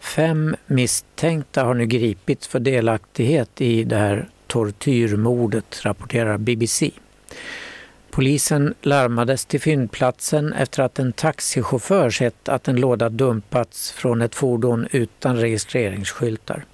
Fem 0.00 0.56
misstänkta 0.66 1.64
har 1.64 1.74
nu 1.74 1.86
gripits 1.86 2.46
för 2.46 2.60
delaktighet 2.60 3.60
i 3.60 3.84
det 3.84 3.96
här 3.96 4.28
tortyrmordet, 4.46 5.84
rapporterar 5.84 6.38
BBC. 6.38 6.90
Polisen 8.16 8.74
larmades 8.82 9.44
till 9.44 9.60
fyndplatsen 9.60 10.52
efter 10.52 10.82
att 10.82 10.98
en 10.98 11.12
taxichaufför 11.12 12.10
sett 12.10 12.48
att 12.48 12.68
en 12.68 12.76
låda 12.76 13.08
dumpats 13.08 13.92
från 13.92 14.22
ett 14.22 14.34
fordon 14.34 14.86
utan 14.90 15.36
registreringsskyltar. 15.36 16.64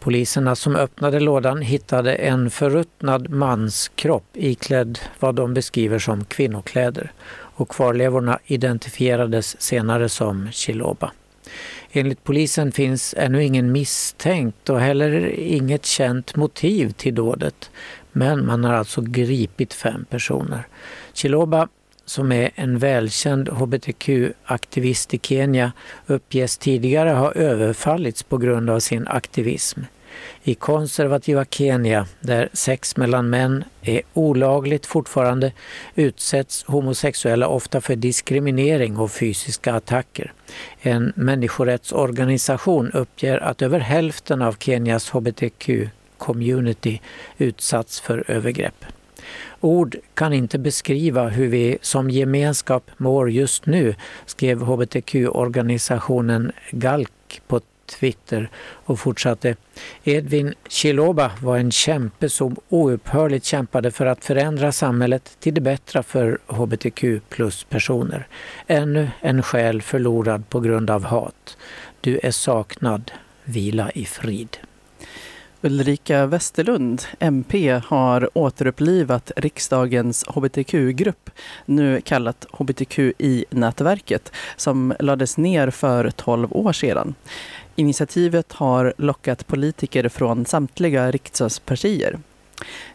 Poliserna 0.00 0.56
som 0.56 0.76
öppnade 0.76 1.20
lådan 1.20 1.62
hittade 1.62 2.14
en 2.14 2.50
förruttnad 2.50 3.30
manskropp 3.30 4.24
iklädd 4.32 4.98
vad 5.18 5.34
de 5.34 5.54
beskriver 5.54 5.98
som 5.98 6.24
kvinnokläder 6.24 7.12
och 7.30 7.68
kvarlevorna 7.68 8.38
identifierades 8.46 9.62
senare 9.62 10.08
som 10.08 10.48
Chiloba. 10.52 11.12
Enligt 11.90 12.24
polisen 12.24 12.72
finns 12.72 13.14
ännu 13.18 13.44
ingen 13.44 13.72
misstänkt 13.72 14.70
och 14.70 14.80
heller 14.80 15.26
inget 15.38 15.86
känt 15.86 16.36
motiv 16.36 16.92
till 16.92 17.14
dådet. 17.14 17.70
Men 18.18 18.46
man 18.46 18.64
har 18.64 18.72
alltså 18.72 19.00
gripit 19.00 19.74
fem 19.74 20.04
personer. 20.10 20.66
Chiloba, 21.12 21.68
som 22.04 22.32
är 22.32 22.50
en 22.54 22.78
välkänd 22.78 23.48
hbtq-aktivist 23.48 25.14
i 25.14 25.18
Kenya, 25.22 25.72
uppges 26.06 26.58
tidigare 26.58 27.10
ha 27.10 27.32
överfallits 27.32 28.22
på 28.22 28.38
grund 28.38 28.70
av 28.70 28.80
sin 28.80 29.06
aktivism. 29.06 29.80
I 30.42 30.54
konservativa 30.54 31.44
Kenya, 31.44 32.06
där 32.20 32.48
sex 32.52 32.96
mellan 32.96 33.30
män 33.30 33.64
är 33.82 34.02
olagligt 34.14 34.86
fortfarande, 34.86 35.52
utsätts 35.94 36.64
homosexuella 36.64 37.48
ofta 37.48 37.80
för 37.80 37.96
diskriminering 37.96 38.96
och 38.96 39.12
fysiska 39.12 39.74
attacker. 39.74 40.32
En 40.80 41.12
människorättsorganisation 41.16 42.90
uppger 42.92 43.38
att 43.38 43.62
över 43.62 43.80
hälften 43.80 44.42
av 44.42 44.56
Kenyas 44.58 45.10
hbtq 45.10 45.70
community 46.18 47.00
utsatts 47.38 48.00
för 48.00 48.24
övergrepp. 48.30 48.84
Ord 49.60 49.96
kan 50.14 50.32
inte 50.32 50.58
beskriva 50.58 51.28
hur 51.28 51.48
vi 51.48 51.78
som 51.80 52.10
gemenskap 52.10 52.90
mår 52.96 53.30
just 53.30 53.66
nu, 53.66 53.94
skrev 54.26 54.60
hbtq-organisationen 54.60 56.52
GALK 56.70 57.40
på 57.46 57.60
Twitter 57.86 58.50
och 58.58 59.00
fortsatte. 59.00 59.56
Edvin 60.04 60.54
Chiloba 60.68 61.30
var 61.42 61.58
en 61.58 61.70
kämpe 61.70 62.28
som 62.28 62.56
oupphörligt 62.68 63.44
kämpade 63.44 63.90
för 63.90 64.06
att 64.06 64.24
förändra 64.24 64.72
samhället 64.72 65.36
till 65.40 65.54
det 65.54 65.60
bättre 65.60 66.02
för 66.02 66.38
hbtq 66.46 67.04
plus-personer. 67.28 68.26
Ännu 68.66 69.10
en 69.20 69.42
själ 69.42 69.82
förlorad 69.82 70.48
på 70.48 70.60
grund 70.60 70.90
av 70.90 71.04
hat. 71.04 71.56
Du 72.00 72.20
är 72.22 72.30
saknad. 72.30 73.12
Vila 73.44 73.90
i 73.90 74.04
frid. 74.04 74.58
Ulrika 75.66 76.26
Westerlund, 76.26 77.02
MP, 77.18 77.80
har 77.86 78.30
återupplivat 78.38 79.32
riksdagens 79.36 80.24
hbtq-grupp, 80.28 81.30
nu 81.64 82.00
kallat 82.00 82.46
hbtqi-nätverket, 82.52 84.32
som 84.56 84.94
lades 85.00 85.36
ner 85.36 85.70
för 85.70 86.10
12 86.10 86.48
år 86.52 86.72
sedan. 86.72 87.14
Initiativet 87.76 88.52
har 88.52 88.94
lockat 88.98 89.46
politiker 89.46 90.08
från 90.08 90.46
samtliga 90.46 91.10
riksdagspartier. 91.10 92.18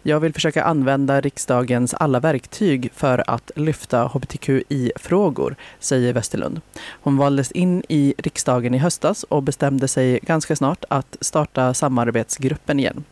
Jag 0.04 0.20
vill 0.20 0.34
försöka 0.34 0.64
använda 0.64 1.22
riksdagens 1.22 1.94
alla 1.94 2.20
verktyg 2.20 2.92
för 2.96 3.24
att 3.30 3.52
lyfta 3.56 4.08
hbtqi-frågor, 4.08 5.56
säger 5.80 6.14
Westerlund. 6.14 6.62
Hon 6.90 7.18
valdes 7.18 7.52
in 7.52 7.84
i 7.90 8.14
riksdagen 8.18 8.74
i 8.74 8.78
höstas 8.78 9.24
och 9.24 9.44
bestämde 9.44 9.88
sig 9.88 10.20
ganska 10.24 10.56
snart 10.56 10.86
att 10.90 11.18
starta 11.22 11.74
samarbetsgruppen 11.74 12.80
igen. 12.80 13.04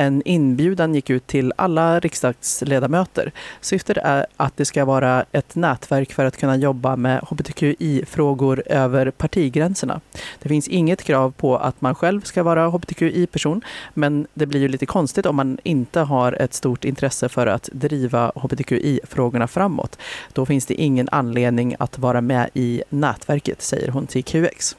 En 0.00 0.22
inbjudan 0.24 0.94
gick 0.94 1.10
ut 1.10 1.26
till 1.26 1.52
alla 1.56 2.00
riksdagsledamöter. 2.00 3.32
Syftet 3.60 3.96
är 3.96 4.26
att 4.36 4.56
det 4.56 4.64
ska 4.64 4.84
vara 4.84 5.24
ett 5.32 5.54
nätverk 5.54 6.12
för 6.12 6.24
att 6.24 6.36
kunna 6.36 6.56
jobba 6.56 6.96
med 6.96 7.20
hbtqi-frågor 7.20 8.62
över 8.66 9.10
partigränserna. 9.10 10.00
Det 10.38 10.48
finns 10.48 10.68
inget 10.68 11.02
krav 11.02 11.30
på 11.30 11.56
att 11.56 11.80
man 11.80 11.94
själv 11.94 12.20
ska 12.20 12.42
vara 12.42 12.68
hbtqi-person, 12.68 13.62
men 13.94 14.26
det 14.34 14.46
blir 14.46 14.60
ju 14.60 14.68
lite 14.68 14.86
konstigt 14.86 15.26
om 15.26 15.36
man 15.36 15.58
inte 15.62 16.00
har 16.00 16.32
ett 16.32 16.54
stort 16.54 16.84
intresse 16.84 17.28
för 17.28 17.46
att 17.46 17.68
driva 17.72 18.32
hbtqi-frågorna 18.34 19.46
framåt. 19.46 19.98
Då 20.32 20.46
finns 20.46 20.66
det 20.66 20.74
ingen 20.74 21.08
anledning 21.12 21.76
att 21.78 21.98
vara 21.98 22.20
med 22.20 22.50
i 22.54 22.82
nätverket, 22.88 23.62
säger 23.62 23.88
hon 23.88 24.06
till 24.06 24.24
QX. 24.24 24.76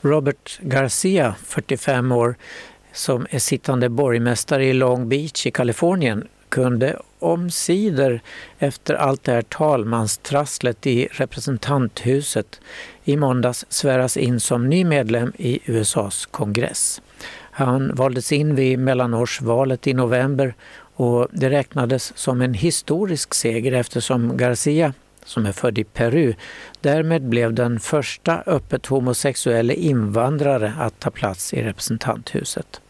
Robert 0.00 0.58
Garcia, 0.62 1.34
45 1.44 2.12
år, 2.12 2.36
som 2.96 3.26
är 3.30 3.38
sittande 3.38 3.88
borgmästare 3.88 4.64
i 4.64 4.72
Long 4.72 5.08
Beach 5.08 5.46
i 5.46 5.50
Kalifornien 5.50 6.28
kunde 6.48 6.98
omsider 7.18 8.20
efter 8.58 8.94
allt 8.94 9.24
det 9.24 9.32
här 9.32 9.42
talmanstrasslet 9.42 10.86
i 10.86 11.08
representanthuset 11.10 12.60
i 13.04 13.16
måndags 13.16 13.66
sväras 13.68 14.16
in 14.16 14.40
som 14.40 14.68
ny 14.68 14.84
medlem 14.84 15.32
i 15.36 15.58
USAs 15.64 16.26
kongress. 16.26 17.02
Han 17.50 17.94
valdes 17.94 18.32
in 18.32 18.54
vid 18.54 18.78
mellanårsvalet 18.78 19.86
i 19.86 19.94
november 19.94 20.54
och 20.94 21.28
det 21.32 21.50
räknades 21.50 22.12
som 22.16 22.40
en 22.40 22.54
historisk 22.54 23.34
seger 23.34 23.72
eftersom 23.72 24.36
Garcia 24.36 24.92
som 25.24 25.46
är 25.46 25.52
född 25.52 25.78
i 25.78 25.84
Peru, 25.84 26.34
därmed 26.80 27.22
blev 27.22 27.54
den 27.54 27.80
första 27.80 28.42
öppet 28.46 28.86
homosexuella 28.86 29.72
invandrare 29.72 30.72
att 30.78 31.00
ta 31.00 31.10
plats 31.10 31.54
i 31.54 31.62
representanthuset. 31.62 32.80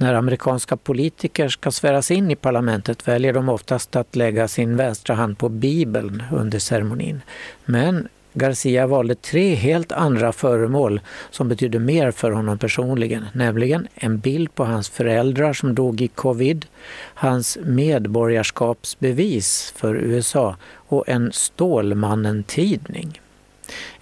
När 0.00 0.14
amerikanska 0.14 0.76
politiker 0.76 1.48
ska 1.48 1.70
sväras 1.70 2.10
in 2.10 2.30
i 2.30 2.36
parlamentet 2.36 3.08
väljer 3.08 3.32
de 3.32 3.48
oftast 3.48 3.96
att 3.96 4.16
lägga 4.16 4.48
sin 4.48 4.76
vänstra 4.76 5.14
hand 5.14 5.38
på 5.38 5.48
Bibeln 5.48 6.22
under 6.32 6.58
ceremonin. 6.58 7.20
Men 7.64 8.08
Garcia 8.32 8.86
valde 8.86 9.14
tre 9.14 9.54
helt 9.54 9.92
andra 9.92 10.32
föremål 10.32 11.00
som 11.30 11.48
betydde 11.48 11.78
mer 11.78 12.10
för 12.10 12.30
honom 12.30 12.58
personligen, 12.58 13.26
nämligen 13.32 13.88
en 13.94 14.18
bild 14.18 14.54
på 14.54 14.64
hans 14.64 14.88
föräldrar 14.88 15.52
som 15.52 15.74
dog 15.74 16.00
i 16.00 16.08
covid, 16.08 16.66
hans 17.14 17.58
medborgarskapsbevis 17.64 19.74
för 19.76 19.94
USA 19.94 20.56
och 20.72 21.08
en 21.08 21.32
Stålmannen-tidning. 21.32 23.19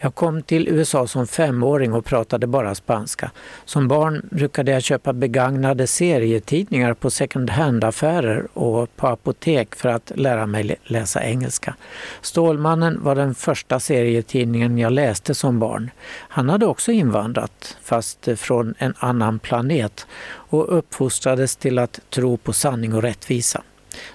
Jag 0.00 0.14
kom 0.14 0.42
till 0.42 0.68
USA 0.68 1.06
som 1.06 1.26
femåring 1.26 1.92
och 1.92 2.04
pratade 2.04 2.46
bara 2.46 2.74
spanska. 2.74 3.30
Som 3.64 3.88
barn 3.88 4.28
brukade 4.30 4.70
jag 4.70 4.82
köpa 4.82 5.12
begagnade 5.12 5.86
serietidningar 5.86 6.94
på 6.94 7.10
second 7.10 7.50
hand-affärer 7.50 8.46
och 8.54 8.96
på 8.96 9.06
apotek 9.06 9.74
för 9.74 9.88
att 9.88 10.12
lära 10.14 10.46
mig 10.46 10.76
läsa 10.84 11.24
engelska. 11.24 11.74
Stålmannen 12.20 12.98
var 13.02 13.14
den 13.14 13.34
första 13.34 13.80
serietidningen 13.80 14.78
jag 14.78 14.92
läste 14.92 15.34
som 15.34 15.58
barn. 15.58 15.90
Han 16.08 16.48
hade 16.48 16.66
också 16.66 16.92
invandrat, 16.92 17.76
fast 17.82 18.28
från 18.36 18.74
en 18.78 18.94
annan 18.98 19.38
planet 19.38 20.06
och 20.30 20.78
uppfostrades 20.78 21.56
till 21.56 21.78
att 21.78 22.00
tro 22.10 22.36
på 22.36 22.52
sanning 22.52 22.94
och 22.94 23.02
rättvisa. 23.02 23.62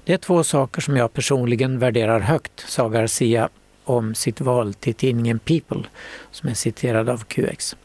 Det 0.04 0.14
är 0.14 0.18
två 0.18 0.44
saker 0.44 0.82
som 0.82 0.98
jag 0.98 1.14
personligen 1.14 1.80
värderar 1.80 2.20
högt, 2.20 2.66
sa 2.68 2.90
Garcia 2.90 3.50
om 3.84 4.16
sitt 4.16 4.42
val 4.42 4.74
till 4.74 4.94
tidningen 4.94 5.40
People 5.40 5.84
som 6.32 6.50
är 6.50 6.54
citerad 6.54 7.10
av 7.10 7.24
QX. 7.24 7.76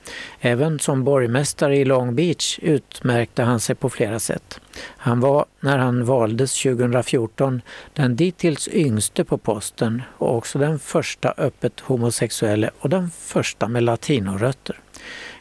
Även 0.40 0.78
som 0.78 1.04
borgmästare 1.04 1.76
i 1.76 1.84
Long 1.84 2.14
Beach 2.14 2.58
utmärkte 2.62 3.42
han 3.42 3.60
sig 3.60 3.74
på 3.74 3.90
flera 3.90 4.18
sätt. 4.18 4.60
Han 4.82 5.20
var, 5.20 5.46
när 5.60 5.78
han 5.78 6.04
valdes 6.04 6.62
2014, 6.62 7.62
den 7.92 8.16
dittills 8.16 8.68
yngste 8.68 9.24
på 9.24 9.38
posten 9.38 10.02
och 10.18 10.36
också 10.36 10.58
den 10.58 10.78
första 10.78 11.34
öppet 11.36 11.80
homosexuelle 11.80 12.70
och 12.78 12.88
den 12.88 13.10
första 13.10 13.68
med 13.68 13.82
latinorötter. 13.82 14.80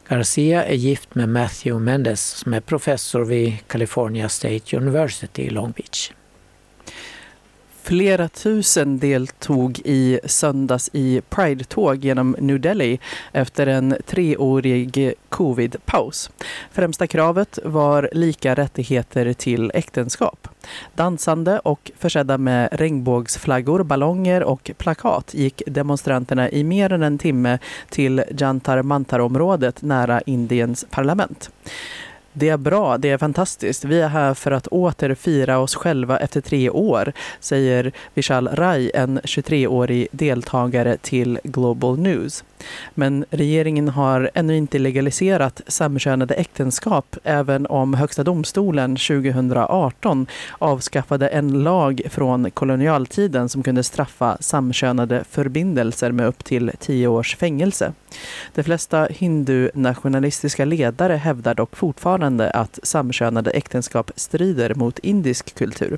Garcia 0.10 0.66
är 0.66 0.76
gift 0.76 1.16
med 1.16 1.30
Matthew 1.30 1.86
Mendes 1.86 2.22
som 2.22 2.54
är 2.54 2.62
professor 2.62 3.26
vid 3.26 3.68
California 3.68 4.30
State 4.30 4.78
University 4.78 5.42
i 5.42 5.50
Long 5.50 5.72
Beach. 5.72 6.12
Flera 7.88 8.28
tusen 8.28 9.00
deltog 9.00 9.82
i 9.86 10.20
söndags 10.24 10.90
i 10.94 11.22
Pride-tåg 11.30 12.06
genom 12.06 12.36
New 12.40 12.60
Delhi 12.60 13.00
efter 13.32 13.68
en 13.68 13.96
treårig 14.06 15.14
covid-paus. 15.30 16.32
Främsta 16.72 17.08
kravet 17.08 17.60
var 17.64 18.10
lika 18.12 18.56
rättigheter 18.56 19.34
till 19.34 19.72
äktenskap. 19.74 20.48
Dansande 20.96 21.60
och 21.60 21.92
försedda 21.98 22.38
med 22.38 22.70
regnbågsflaggor, 22.72 23.84
ballonger 23.84 24.44
och 24.44 24.72
plakat 24.78 25.34
gick 25.34 25.62
demonstranterna 25.68 26.50
i 26.50 26.64
mer 26.64 26.94
än 26.94 27.04
en 27.04 27.18
timme 27.18 27.60
till 27.90 28.24
Jantar 28.38 28.82
Mantar-området 28.82 29.82
nära 29.82 30.22
Indiens 30.22 30.86
parlament. 30.90 31.50
Det 32.40 32.50
är 32.50 32.58
bra, 32.58 32.98
det 32.98 33.10
är 33.10 33.18
fantastiskt. 33.18 33.86
Vi 33.86 34.02
är 34.02 34.08
här 34.08 34.34
för 34.34 34.52
att 34.52 34.68
åter 34.68 35.16
fira 35.16 35.60
oss 35.60 35.76
själva 35.76 36.20
efter 36.20 36.42
tre 36.42 36.70
år, 36.70 37.14
säger 37.40 37.92
Vishal 38.14 38.48
Rai, 38.48 38.92
en 38.94 39.20
23-årig 39.20 40.08
deltagare 40.12 40.98
till 40.98 41.40
Global 41.44 42.00
News. 42.00 42.44
Men 42.94 43.26
regeringen 43.30 43.90
har 43.90 44.32
ännu 44.34 44.58
inte 44.58 44.80
legaliserat 44.80 45.62
samkönade 45.68 46.34
äktenskap 46.34 47.16
även 47.24 47.68
om 47.68 47.94
Högsta 47.94 48.24
domstolen 48.24 48.96
2018 48.96 50.28
avskaffade 50.60 51.28
en 51.28 51.64
lag 51.64 52.02
från 52.10 52.52
kolonialtiden 52.52 53.50
som 53.50 53.64
kunde 53.64 53.84
straffa 53.84 54.38
samkönade 54.40 55.24
förbindelser 55.30 56.12
med 56.12 56.28
upp 56.28 56.44
till 56.44 56.72
tio 56.80 57.08
års 57.08 57.36
fängelse. 57.36 57.94
De 58.56 58.64
flesta 58.64 59.06
hindu-nationalistiska 59.06 60.66
ledare 60.66 61.14
hävdar 61.14 61.54
dock 61.56 61.76
fortfarande 61.76 62.27
att 62.54 62.80
samkönade 62.84 63.52
äktenskap 63.52 64.12
strider 64.16 64.76
mot 64.76 65.00
indisk 65.00 65.56
kultur. 65.56 65.98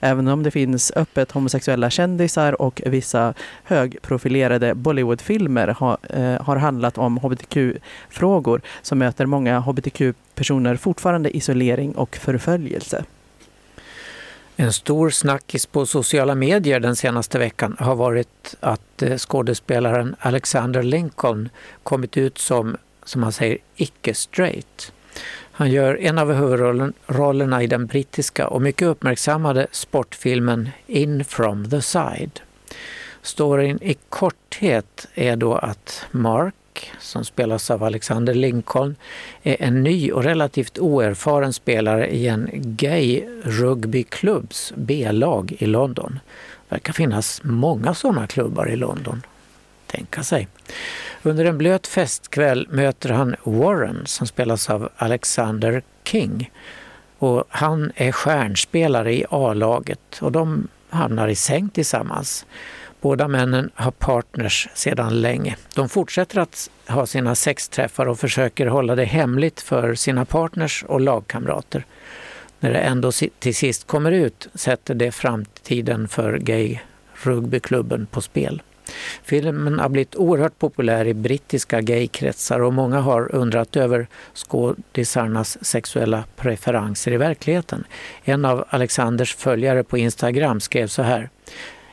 Även 0.00 0.28
om 0.28 0.42
det 0.42 0.50
finns 0.50 0.92
öppet 0.96 1.32
homosexuella 1.32 1.90
kändisar 1.90 2.62
och 2.62 2.82
vissa 2.86 3.34
högprofilerade 3.64 4.74
Bollywoodfilmer 4.74 5.68
har, 5.68 5.96
eh, 6.10 6.42
har 6.42 6.56
handlat 6.56 6.98
om 6.98 7.18
hbtq-frågor 7.18 8.60
så 8.82 8.94
möter 8.94 9.26
många 9.26 9.60
hbtq-personer 9.60 10.76
fortfarande 10.76 11.36
isolering 11.36 11.92
och 11.96 12.16
förföljelse. 12.16 13.04
En 14.58 14.72
stor 14.72 15.10
snackis 15.10 15.66
på 15.66 15.86
sociala 15.86 16.34
medier 16.34 16.80
den 16.80 16.96
senaste 16.96 17.38
veckan 17.38 17.76
har 17.78 17.94
varit 17.94 18.54
att 18.60 19.02
eh, 19.02 19.16
skådespelaren 19.16 20.16
Alexander 20.18 20.82
Lincoln 20.82 21.48
kommit 21.82 22.16
ut 22.16 22.38
som, 22.38 22.76
som 23.04 23.22
han 23.22 23.32
säger, 23.32 23.58
icke-straight. 23.76 24.92
Han 25.58 25.70
gör 25.70 26.00
en 26.00 26.18
av 26.18 26.32
huvudrollerna 26.32 27.62
i 27.62 27.66
den 27.66 27.86
brittiska 27.86 28.48
och 28.48 28.62
mycket 28.62 28.88
uppmärksammade 28.88 29.66
sportfilmen 29.72 30.68
In 30.86 31.24
from 31.24 31.70
the 31.70 31.82
side. 31.82 32.40
Storyn 33.22 33.78
i 33.82 33.96
korthet 34.08 35.06
är 35.14 35.36
då 35.36 35.54
att 35.54 36.04
Mark, 36.10 36.92
som 37.00 37.24
spelas 37.24 37.70
av 37.70 37.84
Alexander 37.84 38.34
Lincoln, 38.34 38.96
är 39.42 39.56
en 39.62 39.82
ny 39.82 40.12
och 40.12 40.24
relativt 40.24 40.78
oerfaren 40.78 41.52
spelare 41.52 42.08
i 42.08 42.28
en 42.28 42.50
gay 42.52 43.24
rugbyklubbs 43.42 44.72
B-lag 44.76 45.56
i 45.58 45.66
London. 45.66 46.20
Det 46.68 46.74
verkar 46.74 46.92
finnas 46.92 47.40
många 47.44 47.94
sådana 47.94 48.26
klubbar 48.26 48.70
i 48.70 48.76
London. 48.76 49.22
Tänka 49.96 50.22
sig. 50.22 50.48
Under 51.22 51.44
en 51.44 51.58
blöt 51.58 51.86
festkväll 51.86 52.68
möter 52.70 53.08
han 53.10 53.36
Warren 53.44 54.02
som 54.06 54.26
spelas 54.26 54.70
av 54.70 54.88
Alexander 54.96 55.82
King. 56.04 56.50
Och 57.18 57.44
han 57.48 57.92
är 57.96 58.12
stjärnspelare 58.12 59.14
i 59.14 59.24
A-laget 59.30 60.18
och 60.20 60.32
de 60.32 60.68
hamnar 60.90 61.28
i 61.28 61.34
säng 61.34 61.68
tillsammans. 61.68 62.46
Båda 63.00 63.28
männen 63.28 63.70
har 63.74 63.90
partners 63.90 64.68
sedan 64.74 65.20
länge. 65.20 65.56
De 65.74 65.88
fortsätter 65.88 66.40
att 66.40 66.70
ha 66.88 67.06
sina 67.06 67.34
sexträffar 67.34 68.06
och 68.06 68.18
försöker 68.18 68.66
hålla 68.66 68.94
det 68.94 69.04
hemligt 69.04 69.60
för 69.60 69.94
sina 69.94 70.24
partners 70.24 70.84
och 70.88 71.00
lagkamrater. 71.00 71.86
När 72.60 72.72
det 72.72 72.78
ändå 72.78 73.12
till 73.38 73.54
sist 73.54 73.86
kommer 73.86 74.12
ut 74.12 74.48
sätter 74.54 74.94
det 74.94 75.12
framtiden 75.12 76.08
för 76.08 76.38
gay 76.38 76.78
rugbyklubben 77.14 78.06
på 78.06 78.20
spel. 78.20 78.62
Filmen 79.22 79.78
har 79.78 79.88
blivit 79.88 80.16
oerhört 80.16 80.58
populär 80.58 81.06
i 81.06 81.14
brittiska 81.14 81.80
gaykretsar 81.80 82.60
och 82.60 82.72
många 82.72 83.00
har 83.00 83.34
undrat 83.34 83.76
över 83.76 84.06
skådisarnas 84.34 85.64
sexuella 85.64 86.24
preferenser 86.36 87.12
i 87.12 87.16
verkligheten. 87.16 87.84
En 88.24 88.44
av 88.44 88.64
Alexanders 88.68 89.34
följare 89.34 89.84
på 89.84 89.98
Instagram 89.98 90.60
skrev 90.60 90.86
så 90.86 91.02
här. 91.02 91.30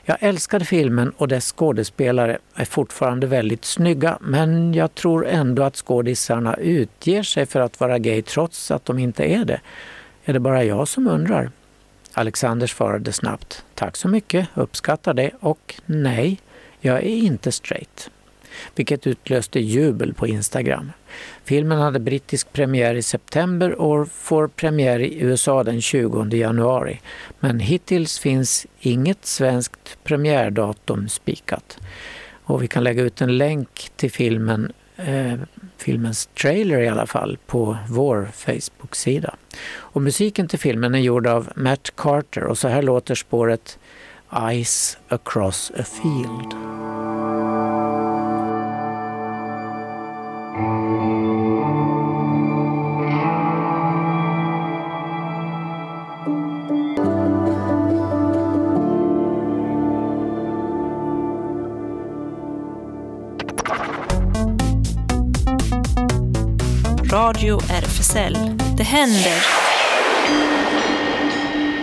Jag 0.06 0.18
älskade 0.20 0.66
filmen 0.66 1.10
och 1.10 1.28
dess 1.28 1.52
skådespelare 1.52 2.38
är 2.56 2.66
fortfarande 2.66 3.28
väldigt 3.28 3.66
snygga 3.66 4.18
men 4.22 4.74
jag 4.74 4.96
tror 4.96 5.28
ändå 5.28 5.64
att 5.64 5.76
skådisarna 5.76 6.56
utger 6.56 7.24
sig 7.24 7.46
för 7.46 7.60
att 7.60 7.80
vara 7.80 8.00
gay 8.00 8.22
trots 8.22 8.72
att 8.72 8.86
de 8.86 9.00
inte 9.00 9.24
är 9.24 9.46
det. 9.46 9.62
Är 10.26 10.34
det 10.34 10.40
bara 10.40 10.64
jag 10.64 10.88
som 10.88 11.08
undrar? 11.08 11.52
Alexander 12.14 12.68
svarade 12.68 13.12
snabbt. 13.12 13.66
Tack 13.76 13.98
så 13.98 14.08
mycket, 14.08 14.48
uppskattar 14.54 15.14
det 15.14 15.32
och 15.40 15.76
nej, 15.86 16.40
jag 16.86 16.98
är 16.98 17.16
inte 17.16 17.52
straight. 17.52 18.10
Vilket 18.76 19.08
utlöste 19.08 19.60
jubel 19.60 20.14
på 20.14 20.28
Instagram. 20.28 20.92
Filmen 21.44 21.80
hade 21.80 22.00
brittisk 22.00 22.54
premiär 22.54 22.96
i 22.96 23.02
september 23.02 23.82
och 23.82 24.08
får 24.12 24.48
premiär 24.48 25.00
i 25.00 25.22
USA 25.22 25.64
den 25.64 25.82
20 25.82 26.36
januari. 26.36 27.02
Men 27.40 27.60
hittills 27.60 28.20
finns 28.20 28.68
inget 28.80 29.26
svenskt 29.26 29.98
premiärdatum 30.04 31.10
spikat. 31.10 31.78
Och 32.44 32.64
vi 32.64 32.68
kan 32.68 32.84
lägga 32.84 33.04
ut 33.04 33.22
en 33.22 33.38
länk 33.38 33.92
till 33.96 34.12
filmen, 34.12 34.72
eh, 34.96 35.34
filmens 35.78 36.26
trailer 36.26 36.80
i 36.80 36.88
alla 36.88 37.06
fall, 37.06 37.38
på 37.46 37.78
vår 37.90 38.30
Facebook-sida. 38.34 39.36
Och 39.76 40.02
musiken 40.02 40.48
till 40.48 40.60
filmen 40.60 40.96
är 40.96 41.00
gjord 41.00 41.28
av 41.28 41.50
Matt 41.56 41.96
Carter 41.96 42.44
och 42.44 42.58
så 42.58 42.68
här 42.68 42.82
låter 42.82 43.16
spåret 43.16 43.80
Ice 44.36 44.98
across 45.12 45.72
a 45.78 45.84
field. 45.84 46.56
Radio 67.12 67.58
RFSL. 67.58 68.38
Det 68.78 68.84
händer. 68.84 69.73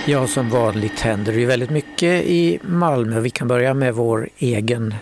Ja, 0.07 0.27
som 0.27 0.51
vanligt 0.51 1.01
händer 1.01 1.33
det 1.33 1.39
ju 1.39 1.47
väldigt 1.47 1.71
mycket 1.71 2.25
i 2.25 2.59
Malmö. 2.63 3.21
Vi 3.21 3.31
kan 3.31 3.49
börja 3.49 3.75
med 3.75 3.95
vår 3.95 4.29
egen 4.39 4.95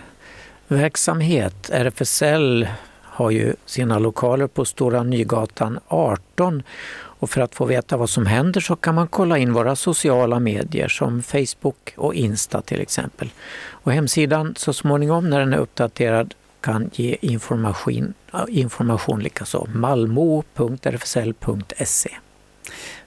verksamhet. 0.67 1.69
RFSL 1.69 2.67
har 3.01 3.31
ju 3.31 3.53
sina 3.65 3.99
lokaler 3.99 4.47
på 4.47 4.65
Stora 4.65 5.03
Nygatan 5.03 5.79
18 5.87 6.63
och 6.91 7.29
för 7.29 7.41
att 7.41 7.55
få 7.55 7.65
veta 7.65 7.97
vad 7.97 8.09
som 8.09 8.25
händer 8.25 8.61
så 8.61 8.75
kan 8.75 8.95
man 8.95 9.07
kolla 9.07 9.37
in 9.37 9.53
våra 9.53 9.75
sociala 9.75 10.39
medier 10.39 10.87
som 10.87 11.23
Facebook 11.23 11.93
och 11.95 12.13
Insta 12.13 12.61
till 12.61 12.81
exempel. 12.81 13.29
Och 13.67 13.91
hemsidan 13.93 14.53
så 14.57 14.73
småningom 14.73 15.29
när 15.29 15.39
den 15.39 15.53
är 15.53 15.57
uppdaterad 15.57 16.33
kan 16.61 16.89
ge 16.93 17.17
information, 17.21 18.13
information 18.47 19.19
likaså. 19.19 19.67
malmo.rfsl.se 19.73 20.49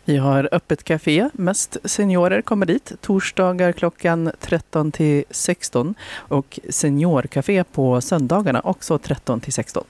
vi 0.04 0.16
har 0.16 0.48
öppet 0.52 0.84
café, 0.84 1.30
mest 1.32 1.76
seniorer 1.84 2.42
kommer 2.42 2.66
dit, 2.66 2.92
torsdagar 3.00 3.72
klockan 3.72 4.30
13 4.40 4.92
till 4.92 5.24
16 5.30 5.94
och 6.14 6.60
seniorcafé 6.68 7.64
på 7.64 8.00
söndagarna 8.00 8.60
också 8.60 8.98
13 8.98 9.40
till 9.40 9.52
16. 9.52 9.84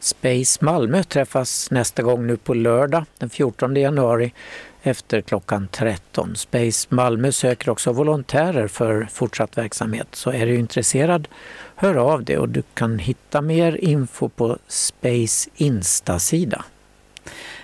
Space 0.00 0.64
Malmö 0.64 1.02
träffas 1.02 1.70
nästa 1.70 2.02
gång 2.02 2.26
nu 2.26 2.36
på 2.36 2.54
lördag 2.54 3.04
den 3.18 3.30
14 3.30 3.76
januari 3.76 4.32
efter 4.82 5.20
klockan 5.20 5.68
13. 5.72 6.36
Space 6.36 6.86
Malmö 6.90 7.32
söker 7.32 7.70
också 7.70 7.92
volontärer 7.92 8.68
för 8.68 9.08
fortsatt 9.12 9.58
verksamhet. 9.58 10.08
Så 10.12 10.30
är 10.30 10.46
du 10.46 10.54
intresserad, 10.54 11.28
hör 11.74 11.94
av 11.94 12.24
dig 12.24 12.38
och 12.38 12.48
du 12.48 12.62
kan 12.74 12.98
hitta 12.98 13.40
mer 13.40 13.76
info 13.76 14.28
på 14.28 14.58
Space 14.66 15.50
Insta-sida. 15.56 16.64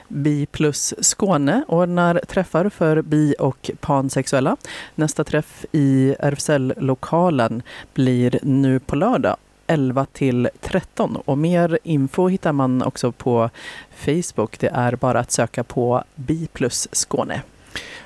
Bi 0.08 0.46
plus 0.46 0.94
Skåne 1.00 1.64
ordnar 1.68 2.20
träffar 2.28 2.68
för 2.68 3.02
bi 3.02 3.34
och 3.38 3.70
pansexuella. 3.80 4.56
Nästa 4.94 5.24
träff 5.24 5.64
i 5.72 6.16
RFSL-lokalen 6.18 7.62
blir 7.94 8.38
nu 8.42 8.80
på 8.80 8.96
lördag 8.96 9.36
11 9.66 10.06
till 10.12 10.48
13 10.60 11.16
och 11.16 11.38
mer 11.38 11.78
info 11.82 12.28
hittar 12.28 12.52
man 12.52 12.82
också 12.82 13.12
på 13.12 13.50
Facebook. 13.94 14.58
Det 14.58 14.70
är 14.74 14.96
bara 14.96 15.20
att 15.20 15.30
söka 15.30 15.64
på 15.64 16.04
Bi 16.14 16.46
plus 16.52 16.88
Skåne. 16.92 17.42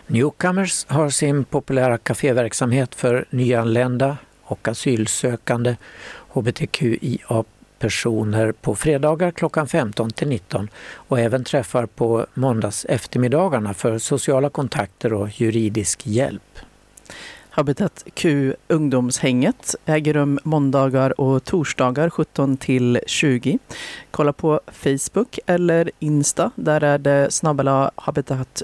Newcomers 0.07 0.87
har 0.89 1.11
sin 1.11 1.45
populära 1.45 1.99
kaféverksamhet 1.99 2.95
för 2.95 3.25
nyanlända 3.31 4.17
och 4.43 4.69
asylsökande 4.69 5.77
hbtqia 6.29 7.45
personer 7.79 8.53
på 8.53 8.75
fredagar 8.75 9.31
klockan 9.31 9.69
15 9.69 10.11
till 10.11 10.29
19 10.29 10.69
och 10.95 11.21
även 11.21 11.45
träffar 11.45 11.87
på 11.87 12.27
måndags 12.35 12.85
eftermiddagarna 12.85 13.75
för 13.75 13.99
sociala 13.99 14.51
kontakter 14.51 15.13
och 15.13 15.41
juridisk 15.41 16.07
hjälp. 16.07 16.59
Habitat 17.59 18.05
Q 18.15 18.55
ungdomshänget 18.69 19.75
äger 19.87 20.15
rum 20.15 20.39
måndagar 20.45 21.21
och 21.21 21.45
torsdagar 21.45 22.11
17 22.11 22.57
till 22.57 23.01
20. 23.07 23.59
Kolla 24.11 24.33
på 24.33 24.61
Facebook 24.73 25.39
eller 25.47 25.91
Insta. 25.99 26.51
Där 26.55 26.83
är 26.83 26.99
det 26.99 27.31
snabbela 27.31 27.91
habitat 27.95 28.63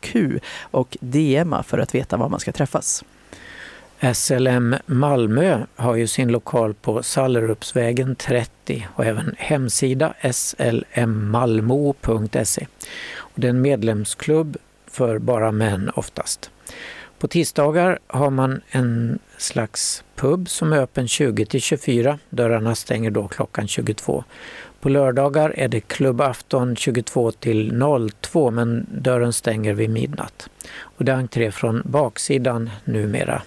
Q 0.00 0.40
och 0.60 0.96
DMa 1.00 1.62
för 1.62 1.78
att 1.78 1.94
veta 1.94 2.16
var 2.16 2.28
man 2.28 2.40
ska 2.40 2.52
träffas. 2.52 3.04
SLM 4.12 4.76
Malmö 4.86 5.66
har 5.76 5.94
ju 5.94 6.06
sin 6.06 6.32
lokal 6.32 6.74
på 6.74 7.02
Sallerupsvägen 7.02 8.16
30 8.16 8.86
och 8.94 9.04
även 9.04 9.34
hemsida 9.38 10.14
slmmalmo.se. 10.32 11.46
Det 13.34 13.46
är 13.46 13.50
en 13.50 13.60
medlemsklubb 13.60 14.56
för 14.86 15.18
bara 15.18 15.52
män 15.52 15.90
oftast. 15.94 16.50
På 17.18 17.28
tisdagar 17.28 17.98
har 18.06 18.30
man 18.30 18.60
en 18.70 19.18
slags 19.38 20.04
pub 20.16 20.48
som 20.48 20.72
är 20.72 20.78
öppen 20.78 21.08
20 21.08 21.46
till 21.46 21.60
24. 21.60 22.18
Dörrarna 22.30 22.74
stänger 22.74 23.10
då 23.10 23.28
klockan 23.28 23.68
22. 23.68 24.24
På 24.80 24.88
lördagar 24.88 25.54
är 25.56 25.68
det 25.68 25.80
klubbafton 25.80 26.76
22 26.76 27.30
till 27.32 27.82
02 28.20 28.50
men 28.50 28.86
dörren 28.92 29.32
stänger 29.32 29.74
vid 29.74 29.90
midnatt. 29.90 30.48
Och 30.78 31.04
det 31.04 31.12
är 31.12 31.16
entré 31.16 31.52
från 31.52 31.82
baksidan 31.84 32.70
numera 32.84 33.42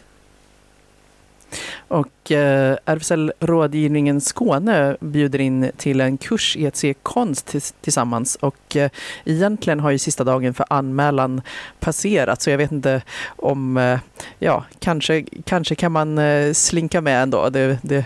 och 1.87 2.31
eh, 2.31 2.77
RFSL 2.85 3.31
Rådgivningen 3.39 4.21
Skåne 4.21 4.97
bjuder 4.99 5.41
in 5.41 5.71
till 5.77 6.01
en 6.01 6.17
kurs 6.17 6.57
i 6.57 6.67
att 6.67 6.75
se 6.75 6.93
konst 7.03 7.55
tillsammans. 7.81 8.35
Och 8.35 8.75
eh, 8.75 8.89
egentligen 9.25 9.79
har 9.79 9.91
ju 9.91 9.97
sista 9.97 10.23
dagen 10.23 10.53
för 10.53 10.65
anmälan 10.69 11.41
passerat 11.79 12.41
så 12.41 12.49
jag 12.49 12.57
vet 12.57 12.71
inte 12.71 13.01
om, 13.25 13.77
eh, 13.77 13.99
ja, 14.39 14.65
kanske, 14.79 15.25
kanske 15.43 15.75
kan 15.75 15.91
man 15.91 16.17
eh, 16.17 16.53
slinka 16.53 17.01
med 17.01 17.23
ändå. 17.23 17.49
Det, 17.49 17.79
det 17.81 18.05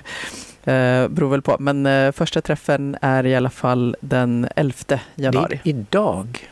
eh, 0.63 1.08
beror 1.08 1.29
väl 1.29 1.42
på. 1.42 1.56
Men 1.60 1.85
eh, 1.85 2.12
första 2.12 2.42
träffen 2.42 2.98
är 3.02 3.25
i 3.25 3.35
alla 3.35 3.50
fall 3.50 3.96
den 4.02 4.48
11 4.56 4.75
januari. 5.15 5.60
Det 5.63 5.69
är 5.69 5.73
idag. 5.73 6.50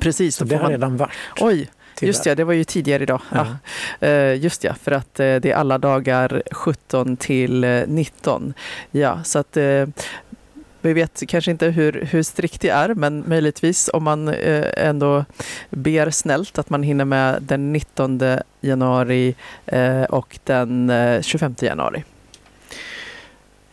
Precis. 0.00 0.36
Så 0.36 0.44
det 0.44 0.56
har 0.56 0.62
man... 0.62 0.70
redan 0.70 0.96
varit. 0.96 1.12
Oj, 1.40 1.70
Tyvärr. 1.96 2.08
Just 2.08 2.26
ja, 2.26 2.34
det 2.34 2.44
var 2.44 2.52
ju 2.52 2.64
tidigare 2.64 3.02
idag. 3.02 3.20
Ja. 3.32 3.46
ja. 4.00 4.06
Eh, 4.08 4.34
just 4.34 4.64
ja, 4.64 4.74
för 4.74 4.92
att 4.92 5.20
eh, 5.20 5.36
det 5.36 5.50
är 5.50 5.54
alla 5.54 5.78
dagar 5.78 6.42
17 6.52 7.16
till 7.16 7.84
19. 7.86 8.54
Eh, 8.92 9.00
ja, 9.00 9.24
så 9.24 9.38
att 9.38 9.56
vi 10.84 10.92
vet 10.92 11.22
kanske 11.28 11.50
inte 11.50 11.66
hur, 11.66 12.08
hur 12.10 12.22
strikt 12.22 12.60
det 12.60 12.68
är, 12.68 12.94
men 12.94 13.24
möjligtvis 13.28 13.90
om 13.92 14.04
man 14.04 14.28
eh, 14.28 14.86
ändå 14.88 15.24
ber 15.70 16.10
snällt 16.10 16.58
att 16.58 16.70
man 16.70 16.82
hinner 16.82 17.04
med 17.04 17.42
den 17.42 17.72
19 17.72 18.20
januari 18.60 19.34
eh, 19.66 20.02
och 20.02 20.38
den 20.44 20.90
eh, 20.90 21.22
25 21.22 21.54
januari. 21.60 22.04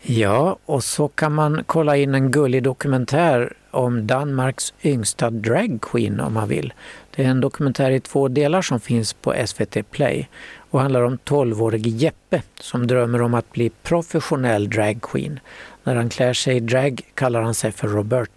Ja, 0.04 0.58
och 0.66 0.84
så 0.84 1.08
kan 1.08 1.34
man 1.34 1.64
kolla 1.66 1.98
in 1.98 2.16
en 2.16 2.32
gullig 2.32 2.64
dokumentär 2.64 3.54
om 3.72 4.08
Danmarks 4.08 4.74
yngsta 4.84 5.30
dragqueen 5.30 6.20
om 6.20 6.34
man 6.34 6.48
vill. 6.48 6.74
Det 7.16 7.24
är 7.24 7.28
en 7.28 7.42
dokumentär 7.42 7.92
i 7.92 8.00
två 8.00 8.28
delar 8.28 8.62
som 8.62 8.80
finns 8.80 9.14
på 9.14 9.36
SVT 9.46 9.92
Play 9.92 10.30
och 10.70 10.82
handlar 10.82 11.02
om 11.02 11.18
12-årige 11.18 11.90
Jeppe 11.90 12.42
som 12.60 12.88
drömmer 12.88 13.22
om 13.22 13.34
att 13.34 13.52
bli 13.52 13.72
professionell 13.84 14.70
dragqueen. 14.70 15.40
När 15.84 15.96
han 15.96 16.10
klär 16.10 16.34
sig 16.34 16.56
i 16.56 16.60
drag 16.60 17.02
kallar 17.14 17.42
han 17.42 17.54
sig 17.54 17.72
för 17.72 17.88
Robert. 17.88 18.30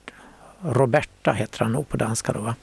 Roberta 0.62 1.32
heter 1.32 1.64
han 1.64 1.72
nog 1.72 1.88
på 1.88 1.96
danska 1.96 2.32
då 2.32 2.40
va? 2.40 2.54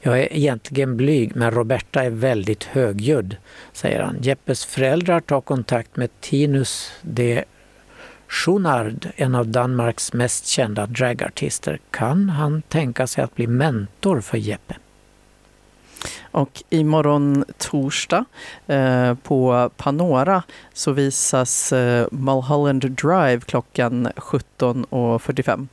Jag 0.00 0.20
är 0.20 0.32
egentligen 0.32 0.96
blyg 0.96 1.36
men 1.36 1.50
Roberta 1.50 2.04
är 2.04 2.10
väldigt 2.10 2.64
högljudd, 2.64 3.36
säger 3.72 4.00
han. 4.00 4.16
Jeppes 4.20 4.64
föräldrar 4.64 5.20
tar 5.20 5.40
kontakt 5.40 5.96
med 5.96 6.20
Tinus 6.20 6.92
de 7.02 7.44
Schonard, 8.28 9.08
en 9.16 9.34
av 9.34 9.48
Danmarks 9.48 10.12
mest 10.12 10.46
kända 10.46 10.86
dragartister. 10.86 11.80
Kan 11.90 12.28
han 12.28 12.62
tänka 12.62 13.06
sig 13.06 13.24
att 13.24 13.34
bli 13.34 13.46
mentor 13.46 14.20
för 14.20 14.38
Jeppe? 14.38 14.74
Och 16.34 16.62
imorgon 16.70 17.44
torsdag 17.58 18.24
eh, 18.66 19.14
på 19.14 19.70
Panora 19.76 20.42
så 20.72 20.92
visas 20.92 21.72
eh, 21.72 22.06
Mulholland 22.10 22.90
Drive 22.90 23.40
klockan 23.40 24.08
17.45. 24.16 25.66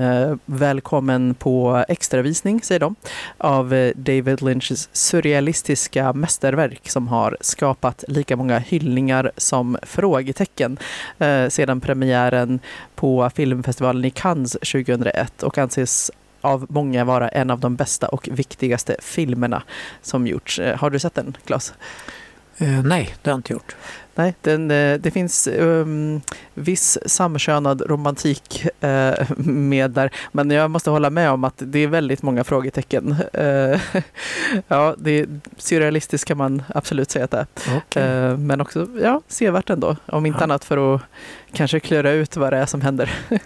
Eh, 0.00 0.36
välkommen 0.44 1.34
på 1.34 1.84
extravisning, 1.88 2.62
säger 2.62 2.80
de, 2.80 2.94
av 3.38 3.74
eh, 3.74 3.92
David 3.96 4.42
Lynchs 4.42 4.88
surrealistiska 4.92 6.12
mästerverk 6.12 6.88
som 6.88 7.08
har 7.08 7.36
skapat 7.40 8.04
lika 8.08 8.36
många 8.36 8.58
hyllningar 8.58 9.32
som 9.36 9.78
frågetecken 9.82 10.78
eh, 11.18 11.48
sedan 11.48 11.80
premiären 11.80 12.60
på 12.94 13.30
filmfestivalen 13.34 14.04
i 14.04 14.10
Cannes 14.10 14.52
2001 14.52 15.42
och 15.42 15.58
anses 15.58 16.10
av 16.40 16.66
många 16.68 17.04
vara 17.04 17.28
en 17.28 17.50
av 17.50 17.60
de 17.60 17.76
bästa 17.76 18.08
och 18.08 18.28
viktigaste 18.32 18.96
filmerna 19.00 19.62
som 20.02 20.26
gjorts. 20.26 20.58
Eh, 20.58 20.76
har 20.78 20.90
du 20.90 20.98
sett 20.98 21.14
den, 21.14 21.36
Claes? 21.46 21.74
Eh, 22.56 22.82
nej, 22.82 23.14
det 23.22 23.30
har 23.30 23.32
jag 23.32 23.38
inte 23.38 23.52
gjort. 23.52 23.76
Nej, 24.20 24.34
den, 24.40 24.70
eh, 24.70 25.00
det 25.00 25.10
finns 25.10 25.48
um, 25.58 26.20
viss 26.54 26.98
samkönad 27.06 27.82
romantik 27.86 28.66
uh, 28.84 29.38
med 29.46 29.90
där. 29.90 30.10
Men 30.32 30.50
jag 30.50 30.70
måste 30.70 30.90
hålla 30.90 31.10
med 31.10 31.30
om 31.30 31.44
att 31.44 31.54
det 31.56 31.78
är 31.78 31.86
väldigt 31.86 32.22
många 32.22 32.44
frågetecken. 32.44 33.16
Uh, 33.38 33.80
ja, 34.68 34.94
det 34.98 35.10
är 35.10 35.40
surrealistiskt 35.56 36.28
kan 36.28 36.38
man 36.38 36.62
absolut 36.68 37.10
säga 37.10 37.24
att 37.24 37.30
det 37.30 37.46
är. 37.46 37.76
Okay. 37.76 38.36
men 38.36 38.60
också 38.60 38.88
ja, 39.02 39.20
sevärt 39.28 39.70
ändå. 39.70 39.96
Om 40.06 40.26
inte 40.26 40.38
ja. 40.38 40.44
annat 40.44 40.64
för 40.64 40.94
att 40.94 41.00
kanske 41.52 41.80
klura 41.80 42.10
ut 42.10 42.36
vad 42.36 42.52
det 42.52 42.56
är 42.56 42.66
som 42.66 42.80
händer. 42.80 43.12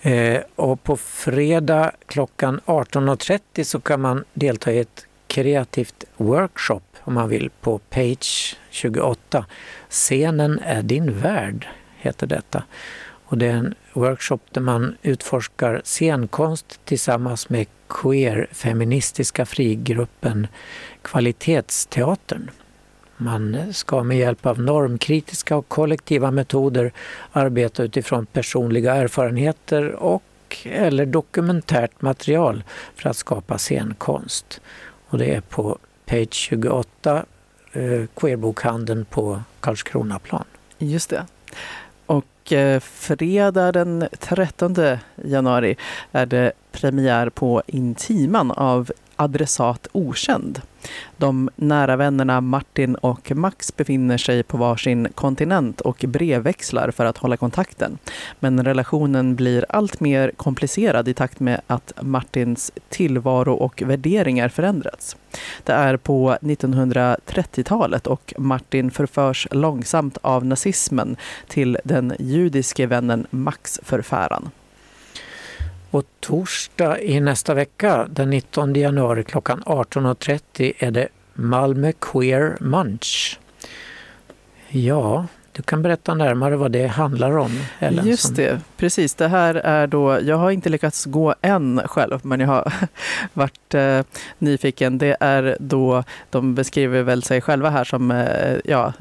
Eh, 0.00 0.40
och 0.54 0.82
på 0.82 0.96
fredag 0.96 1.90
klockan 2.06 2.60
18.30 2.66 3.64
så 3.64 3.80
kan 3.80 4.00
man 4.00 4.24
delta 4.34 4.72
i 4.72 4.78
ett 4.78 5.06
kreativt 5.26 6.04
workshop 6.16 6.85
om 7.06 7.14
man 7.14 7.28
vill 7.28 7.50
på 7.60 7.78
Page 7.78 8.56
28. 8.70 9.46
Scenen 9.88 10.58
är 10.64 10.82
din 10.82 11.20
värld 11.20 11.68
heter 11.96 12.26
detta. 12.26 12.62
Och 13.24 13.38
det 13.38 13.46
är 13.46 13.52
en 13.52 13.74
workshop 13.92 14.38
där 14.50 14.60
man 14.60 14.96
utforskar 15.02 15.80
scenkonst 15.84 16.80
tillsammans 16.84 17.48
med 17.48 17.66
queer-feministiska 17.88 19.46
frigruppen 19.46 20.46
Kvalitetsteatern. 21.02 22.50
Man 23.16 23.72
ska 23.72 24.02
med 24.02 24.18
hjälp 24.18 24.46
av 24.46 24.60
normkritiska 24.60 25.56
och 25.56 25.68
kollektiva 25.68 26.30
metoder 26.30 26.92
arbeta 27.32 27.82
utifrån 27.82 28.26
personliga 28.26 28.94
erfarenheter 28.94 29.92
och 29.92 30.22
eller 30.64 31.06
dokumentärt 31.06 32.02
material 32.02 32.64
för 32.94 33.10
att 33.10 33.16
skapa 33.16 33.58
scenkonst. 33.58 34.60
Och 35.08 35.18
det 35.18 35.34
är 35.34 35.40
på 35.40 35.78
page 36.06 36.32
28, 36.32 37.24
eh, 37.72 38.04
Queerbokhandeln 38.14 39.04
på 39.04 39.40
Karlskronaplan. 39.60 40.44
Just 40.78 41.10
det. 41.10 41.26
Och 42.06 42.52
eh, 42.52 42.80
fredag 42.80 43.72
den 43.72 44.08
13 44.18 44.74
januari 45.24 45.76
är 46.12 46.26
det 46.26 46.52
premiär 46.72 47.30
på 47.30 47.62
Intiman 47.66 48.50
av 48.50 48.90
adressat 49.16 49.88
okänd. 49.92 50.60
De 51.16 51.50
nära 51.56 51.96
vännerna 51.96 52.40
Martin 52.40 52.94
och 52.94 53.32
Max 53.36 53.76
befinner 53.76 54.18
sig 54.18 54.42
på 54.42 54.56
varsin 54.56 55.08
kontinent 55.14 55.80
och 55.80 56.04
brevväxlar 56.08 56.90
för 56.90 57.04
att 57.04 57.18
hålla 57.18 57.36
kontakten. 57.36 57.98
Men 58.40 58.64
relationen 58.64 59.36
blir 59.36 59.66
allt 59.68 60.00
mer 60.00 60.32
komplicerad 60.36 61.08
i 61.08 61.14
takt 61.14 61.40
med 61.40 61.60
att 61.66 61.92
Martins 62.02 62.72
tillvaro 62.88 63.54
och 63.54 63.82
värderingar 63.86 64.48
förändrats. 64.48 65.16
Det 65.64 65.72
är 65.72 65.96
på 65.96 66.36
1930-talet 66.40 68.06
och 68.06 68.34
Martin 68.38 68.90
förförs 68.90 69.48
långsamt 69.50 70.18
av 70.22 70.44
nazismen 70.44 71.16
till 71.48 71.78
den 71.84 72.14
judiske 72.18 72.86
vännen 72.86 73.26
Max 73.30 73.80
förfäran. 73.82 74.50
Och 75.90 76.04
torsdag 76.20 77.00
i 77.00 77.20
nästa 77.20 77.54
vecka, 77.54 78.06
den 78.10 78.30
19 78.30 78.74
januari 78.74 79.24
klockan 79.24 79.62
18.30 79.62 80.72
är 80.78 80.90
det 80.90 81.08
Malmö 81.34 81.92
Queer 82.00 82.56
Munch. 82.60 83.38
Ja, 84.68 85.26
du 85.56 85.62
kan 85.62 85.82
berätta 85.82 86.14
närmare 86.14 86.56
vad 86.56 86.72
det 86.72 86.86
handlar 86.86 87.36
om, 87.36 87.60
Ellen. 87.78 88.06
Just 88.06 88.36
det, 88.36 88.60
precis. 88.76 89.14
Det 89.14 89.28
här 89.28 89.54
är 89.54 89.86
då, 89.86 90.20
jag 90.22 90.36
har 90.36 90.50
inte 90.50 90.68
lyckats 90.68 91.04
gå 91.04 91.34
än 91.42 91.80
själv, 91.84 92.20
men 92.22 92.40
jag 92.40 92.48
har 92.48 92.72
varit 93.32 93.74
eh, 93.74 94.00
nyfiken. 94.38 94.98
Det 94.98 95.16
är 95.20 95.56
då, 95.60 96.04
de 96.30 96.54
beskriver 96.54 97.02
väl 97.02 97.22
sig 97.22 97.40
själva 97.40 97.70
här 97.70 97.84
som 97.84 98.10
eh, 98.10 98.56
ja, 98.64 98.92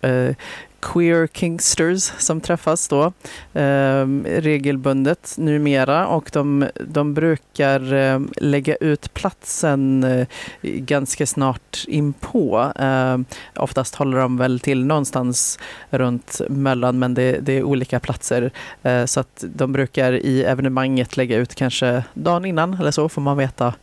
eh, 0.00 0.34
queer 0.82 1.26
kingsters 1.26 2.12
som 2.18 2.40
träffas 2.40 2.88
då 2.88 3.12
eh, 3.60 4.06
regelbundet 4.24 5.34
numera 5.38 6.06
och 6.06 6.30
de, 6.32 6.68
de 6.80 7.14
brukar 7.14 7.92
eh, 7.92 8.20
lägga 8.36 8.76
ut 8.76 9.14
platsen 9.14 10.04
eh, 10.04 10.26
ganska 10.62 11.26
snart 11.26 11.84
inpå. 11.88 12.72
Eh, 12.76 13.18
oftast 13.56 13.94
håller 13.94 14.18
de 14.18 14.36
väl 14.36 14.60
till 14.60 14.84
någonstans 14.86 15.58
runt 15.90 16.40
Möllan 16.48 16.98
men 16.98 17.14
det, 17.14 17.38
det 17.40 17.52
är 17.52 17.62
olika 17.62 18.00
platser 18.00 18.50
eh, 18.82 19.04
så 19.04 19.20
att 19.20 19.44
de 19.54 19.72
brukar 19.72 20.12
i 20.12 20.44
evenemanget 20.44 21.16
lägga 21.16 21.36
ut 21.36 21.54
kanske 21.54 22.04
dagen 22.14 22.44
innan 22.44 22.74
eller 22.74 22.90
så 22.90 23.08
får 23.08 23.22
man 23.22 23.36
veta 23.36 23.74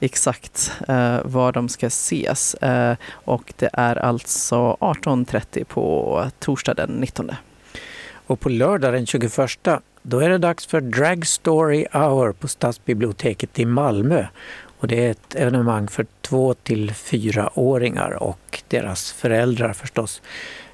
exakt 0.00 0.72
eh, 0.88 1.18
var 1.24 1.52
de 1.52 1.68
ska 1.68 1.86
ses. 1.86 2.54
Eh, 2.54 2.96
och 3.10 3.52
det 3.56 3.70
är 3.72 3.96
alltså 3.96 4.76
18.30 4.80 5.64
på 5.64 6.24
torsdag 6.44 6.74
den 6.74 6.90
19. 6.90 7.30
Och 8.26 8.40
på 8.40 8.48
lördag 8.48 8.92
den 8.92 9.06
21 9.06 9.30
då 10.02 10.18
är 10.18 10.28
det 10.28 10.38
dags 10.38 10.66
för 10.66 10.80
Drag 10.80 11.26
Story 11.26 11.86
Hour 11.92 12.32
på 12.32 12.48
Stadsbiblioteket 12.48 13.58
i 13.58 13.64
Malmö. 13.64 14.26
Och 14.78 14.88
det 14.88 15.06
är 15.06 15.10
ett 15.10 15.34
evenemang 15.34 15.88
för 15.88 16.06
två 16.20 16.54
till 16.54 16.94
fyraåringar 16.94 18.22
och 18.22 18.62
deras 18.68 19.12
föräldrar 19.12 19.72
förstås. 19.72 20.22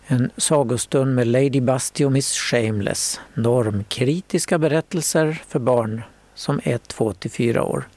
En 0.07 0.31
sagostund 0.37 1.15
med 1.15 1.27
Lady 1.27 1.61
Busty 1.61 2.05
och 2.05 2.13
Miss 2.13 2.33
Shameless. 2.33 3.21
Normkritiska 3.35 4.59
berättelser 4.59 5.43
för 5.49 5.59
barn 5.59 6.03
som 6.35 6.61
är 6.65 6.79
två 6.79 7.13
till 7.13 7.31
fyra 7.31 7.63
år. 7.63 7.89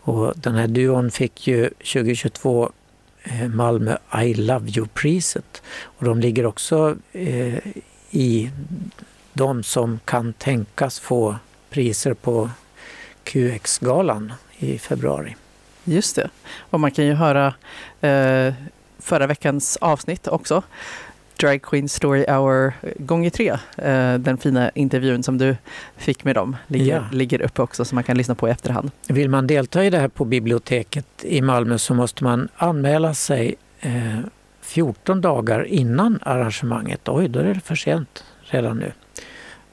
Och 0.00 0.32
den 0.36 0.54
här 0.54 0.68
duon 0.68 1.10
fick 1.10 1.46
ju 1.46 1.68
2022 1.68 2.72
Eh, 3.24 3.48
Malmö 3.48 3.96
I 4.22 4.34
Love 4.34 4.70
You-priset. 4.70 5.62
Och 5.82 6.04
de 6.04 6.20
ligger 6.20 6.46
också 6.46 6.96
eh, 7.12 7.58
i 8.10 8.50
de 9.32 9.62
som 9.62 10.00
kan 10.04 10.32
tänkas 10.32 11.00
få 11.00 11.36
priser 11.70 12.14
på 12.14 12.50
QX-galan 13.24 14.32
i 14.58 14.78
februari. 14.78 15.36
Just 15.84 16.16
det. 16.16 16.30
Och 16.70 16.80
man 16.80 16.90
kan 16.90 17.06
ju 17.06 17.14
höra 17.14 17.54
eh, 18.00 18.54
förra 18.98 19.26
veckans 19.26 19.76
avsnitt 19.76 20.28
också 20.28 20.62
Drag 21.42 21.62
Queen 21.62 21.88
Story 21.88 22.24
Hour 22.28 22.72
gånger 22.98 23.30
tre. 23.30 23.48
Eh, 23.76 24.14
den 24.18 24.38
fina 24.38 24.70
intervjun 24.70 25.22
som 25.22 25.38
du 25.38 25.56
fick 25.96 26.24
med 26.24 26.34
dem 26.34 26.56
ligger, 26.66 26.96
ja. 26.96 27.04
ligger 27.12 27.42
uppe 27.42 27.62
också 27.62 27.84
så 27.84 27.94
man 27.94 28.04
kan 28.04 28.16
lyssna 28.16 28.34
på 28.34 28.48
i 28.48 28.50
efterhand. 28.50 28.90
Vill 29.08 29.28
man 29.28 29.46
delta 29.46 29.84
i 29.84 29.90
det 29.90 29.98
här 29.98 30.08
på 30.08 30.24
biblioteket 30.24 31.06
i 31.22 31.40
Malmö 31.40 31.78
så 31.78 31.94
måste 31.94 32.24
man 32.24 32.48
anmäla 32.56 33.14
sig 33.14 33.54
14 34.60 35.16
eh, 35.16 35.20
dagar 35.20 35.64
innan 35.64 36.18
arrangemanget. 36.22 37.08
Oj, 37.08 37.28
då 37.28 37.40
är 37.40 37.54
det 37.54 37.60
för 37.60 37.74
sent 37.74 38.24
redan 38.40 38.78
nu. 38.78 38.92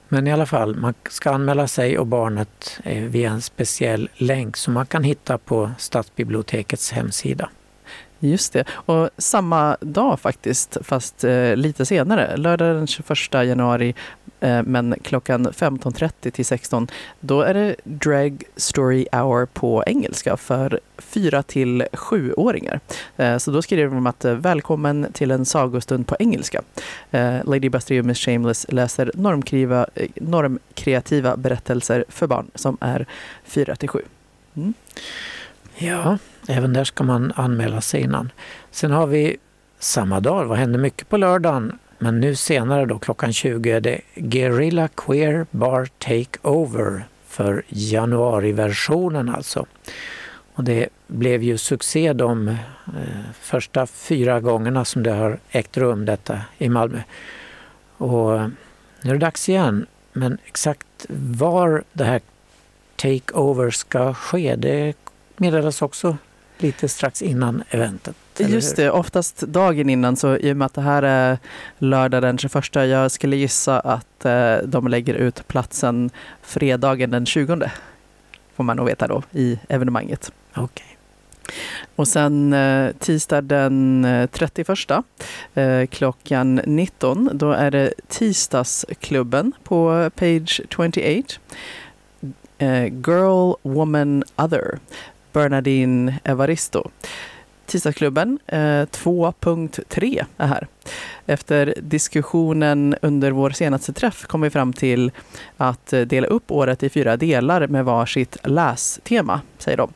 Men 0.07 0.28
i 0.28 0.32
alla 0.32 0.45
fall, 0.45 0.76
man 0.76 0.93
ska 1.09 1.32
anmäla 1.32 1.67
sig 1.67 1.97
och 1.97 2.07
barnet 2.07 2.80
eh, 2.84 3.03
via 3.03 3.32
en 3.32 3.41
speciell 3.41 4.09
länk 4.13 4.57
som 4.57 4.74
man 4.74 4.86
kan 4.86 5.03
hitta 5.03 5.38
på 5.38 5.72
Stadsbibliotekets 5.78 6.91
hemsida. 6.91 7.49
Just 8.20 8.53
det. 8.53 8.63
Och 8.72 9.09
samma 9.17 9.78
dag 9.82 10.20
faktiskt, 10.20 10.78
fast 10.82 11.24
eh, 11.24 11.55
lite 11.55 11.86
senare, 11.86 12.38
lördag 12.38 12.76
den 12.76 12.88
21 12.88 13.34
januari, 13.34 13.95
eh, 14.39 14.63
men 14.63 14.95
klockan 15.03 15.47
15.30 15.47 16.32
till 16.32 16.45
16, 16.45 16.88
då 17.20 17.41
är 17.41 17.53
det 17.53 17.76
Drag 17.84 18.43
Story 18.55 19.07
Hour 19.11 19.45
på 19.45 19.84
engelska 19.88 20.38
för 20.38 20.80
4 20.97 21.43
till 21.43 21.84
7-åringar. 21.93 22.80
Eh, 23.17 23.38
så 23.38 23.51
då 23.51 23.61
skriver 23.61 23.95
de 23.95 24.07
att 24.07 24.26
eh, 24.26 24.34
välkommen 24.34 25.07
till 25.13 25.32
en 25.32 25.45
sagostund 25.45 26.07
på 26.07 26.15
engelska. 26.20 26.61
Eh, 27.11 27.38
Lady 27.43 27.70
Busty 27.70 27.99
och 27.99 28.05
Miss 28.05 28.20
Shameless 28.20 28.65
läser 28.70 29.11
normkriva, 29.13 29.88
eh, 29.95 30.07
normkreativa 30.15 31.38
berättelser 31.38 32.05
för 32.07 32.28
barn 32.28 32.51
som 32.55 32.78
är 32.82 33.05
4 33.43 33.76
till 33.76 33.89
7. 33.89 34.01
Mm. 34.55 34.74
Ja, 35.78 36.17
även 36.49 36.73
där 36.73 36.83
ska 36.83 37.03
man 37.03 37.33
anmäla 37.35 37.81
sig 37.81 38.01
innan. 38.01 38.31
Sen 38.71 38.91
har 38.91 39.07
vi 39.07 39.37
samma 39.79 40.19
dag, 40.19 40.45
vad 40.45 40.57
händer 40.57 40.79
mycket 40.79 41.09
på 41.09 41.17
lördagen? 41.17 41.79
Men 41.97 42.19
nu 42.19 42.35
senare 42.35 42.85
då 42.85 42.99
klockan 42.99 43.33
20 43.33 43.71
är 43.71 43.81
det 43.81 44.01
Guerrilla 44.15 44.87
Queer 44.87 45.45
Bar 45.51 45.87
Takeover 45.97 47.05
för 47.27 47.63
januariversionen 47.67 49.29
alltså. 49.29 49.65
Och 50.53 50.63
det 50.63 50.89
blev 51.07 51.43
ju 51.43 51.57
succé 51.57 52.13
de 52.13 52.47
eh, 52.47 52.55
första 53.41 53.87
fyra 53.87 54.39
gångerna 54.39 54.85
som 54.85 55.03
det 55.03 55.11
har 55.11 55.39
ägt 55.51 55.77
rum 55.77 56.05
detta 56.05 56.41
i 56.57 56.69
Malmö. 56.69 57.01
Och 57.97 58.35
eh, 58.35 58.47
nu 59.01 59.09
är 59.09 59.13
det 59.13 59.19
dags 59.19 59.49
igen. 59.49 59.85
Men 60.13 60.37
exakt 60.45 61.05
var 61.39 61.83
det 61.93 62.03
här 62.03 62.21
takeover 62.95 63.69
ska 63.69 64.13
ske, 64.13 64.55
det 64.55 64.93
meddelas 65.37 65.81
också 65.81 66.17
lite 66.64 66.88
strax 66.88 67.22
innan 67.22 67.64
eventet. 67.70 68.16
Just 68.38 68.76
det, 68.76 68.91
oftast 68.91 69.39
dagen 69.39 69.89
innan 69.89 70.16
så 70.16 70.38
i 70.38 70.53
och 70.53 70.57
med 70.57 70.66
att 70.66 70.74
det 70.74 70.82
här 70.82 71.03
är 71.03 71.38
lördag 71.78 72.22
den 72.22 72.38
21, 72.38 72.76
jag 72.76 73.12
skulle 73.12 73.36
gissa 73.36 73.80
att 73.80 74.26
eh, 74.26 74.57
de 74.57 74.88
lägger 74.88 75.14
ut 75.14 75.47
platsen 75.47 76.10
fredagen 76.41 77.12
den 77.12 77.26
20. 77.26 77.72
Får 78.55 78.64
man 78.64 78.78
nog 78.78 78.86
veta 78.86 79.07
då 79.07 79.24
i 79.32 79.60
evenemanget. 79.70 80.32
Okay. 80.55 80.86
Och 81.95 82.07
sen 82.07 82.53
eh, 82.53 82.91
tisdag 82.99 83.41
den 83.41 84.07
31 84.32 84.70
eh, 85.53 85.86
klockan 85.86 86.62
19, 86.66 87.30
då 87.34 87.51
är 87.51 87.72
det 87.72 87.93
tisdagsklubben 88.07 89.51
på 89.64 90.10
Page 90.16 90.62
28. 90.70 91.01
Eh, 92.57 92.86
Girl, 92.86 93.53
Woman, 93.62 94.24
Other. 94.36 94.80
Bernardine 95.34 96.19
Evaristo. 96.23 96.89
Tisdagsklubben 97.69 98.39
eh, 98.47 98.57
2.3 98.57 100.25
är 100.38 100.47
här. 100.47 100.67
Efter 101.25 101.73
diskussionen 101.82 102.95
under 103.01 103.32
vår 103.32 103.49
senaste 103.49 103.93
träff 103.93 104.25
kom 104.25 104.41
vi 104.41 104.49
fram 104.49 104.73
till 104.73 105.11
att 105.57 105.93
eh, 105.93 106.01
dela 106.01 106.27
upp 106.27 106.51
året 106.51 106.84
i 106.84 106.89
fyra 106.89 107.17
delar 107.17 107.67
med 107.67 107.86
varsitt 107.86 108.38
lästema, 108.43 109.41
säger 109.57 109.77
de. 109.77 109.93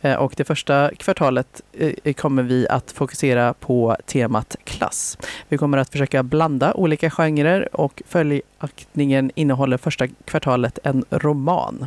Eh, 0.00 0.14
och 0.14 0.34
det 0.36 0.44
första 0.44 0.90
kvartalet 0.98 1.62
eh, 1.72 2.14
kommer 2.14 2.42
vi 2.42 2.68
att 2.68 2.92
fokusera 2.92 3.54
på 3.54 3.96
temat 4.06 4.56
klass. 4.64 5.18
Vi 5.48 5.58
kommer 5.58 5.78
att 5.78 5.90
försöka 5.90 6.22
blanda 6.22 6.74
olika 6.74 7.10
genrer 7.10 7.76
och 7.76 8.02
följaktningen 8.08 9.30
innehåller 9.34 9.76
första 9.76 10.06
kvartalet 10.06 10.78
en 10.82 11.04
roman. 11.10 11.86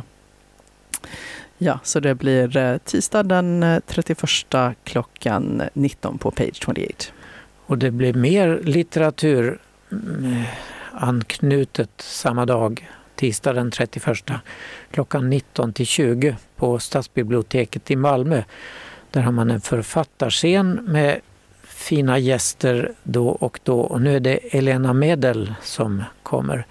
Ja, 1.62 1.78
så 1.82 2.00
det 2.00 2.14
blir 2.14 2.56
eh, 2.56 2.78
tisdag 2.78 3.22
den 3.22 3.62
eh, 3.62 3.80
31 3.86 4.76
klockan 4.84 5.62
19 5.74 6.18
på 6.18 6.30
Page 6.30 6.62
28. 6.64 7.12
Och 7.66 7.78
det 7.78 7.90
blir 7.90 8.14
mer 8.14 8.60
litteratur 8.64 9.58
mm, 9.92 10.42
anknutet 10.92 11.90
samma 11.96 12.46
dag, 12.46 12.88
tisdag 13.14 13.52
den 13.52 13.70
31 13.70 14.24
klockan 14.90 15.30
19 15.30 15.72
till 15.72 15.86
20 15.86 16.36
på 16.56 16.78
Stadsbiblioteket 16.78 17.90
i 17.90 17.96
Malmö. 17.96 18.42
Där 19.10 19.20
har 19.20 19.32
man 19.32 19.50
en 19.50 19.60
författarscen 19.60 20.80
med 20.88 21.20
fina 21.62 22.18
gäster 22.18 22.92
då 23.02 23.28
och 23.28 23.60
då. 23.62 23.80
Och 23.80 24.02
nu 24.02 24.16
är 24.16 24.20
det 24.20 24.36
Elena 24.36 24.92
Medel 24.92 25.54
som 25.62 26.04
kommer. 26.22 26.66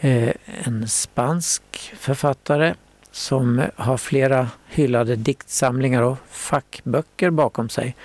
Eh, 0.00 0.32
en 0.64 0.88
spansk 0.88 1.62
författare 1.98 2.74
som 3.14 3.62
har 3.76 3.96
flera 3.96 4.48
hyllade 4.68 5.16
diktsamlingar 5.16 6.02
och 6.02 6.18
fackböcker 6.30 7.30
bakom 7.30 7.68
sig. 7.68 7.96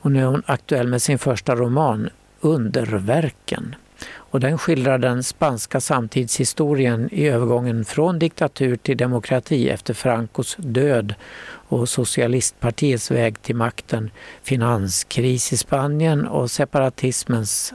Och 0.00 0.12
nu 0.12 0.20
är 0.20 0.26
hon 0.26 0.42
aktuell 0.46 0.88
med 0.88 1.02
sin 1.02 1.18
första 1.18 1.54
roman, 1.54 2.10
Underverken. 2.40 3.74
Och 4.12 4.40
den 4.40 4.58
skildrar 4.58 4.98
den 4.98 5.22
spanska 5.22 5.80
samtidshistorien 5.80 7.08
i 7.12 7.28
övergången 7.28 7.84
från 7.84 8.18
diktatur 8.18 8.76
till 8.76 8.96
demokrati 8.96 9.68
efter 9.68 9.94
Francos 9.94 10.56
död 10.58 11.14
och 11.46 11.88
socialistpartiets 11.88 13.10
väg 13.10 13.42
till 13.42 13.56
makten, 13.56 14.10
finanskris 14.42 15.52
i 15.52 15.56
Spanien 15.56 16.26
och 16.26 16.50
separatismens 16.50 17.74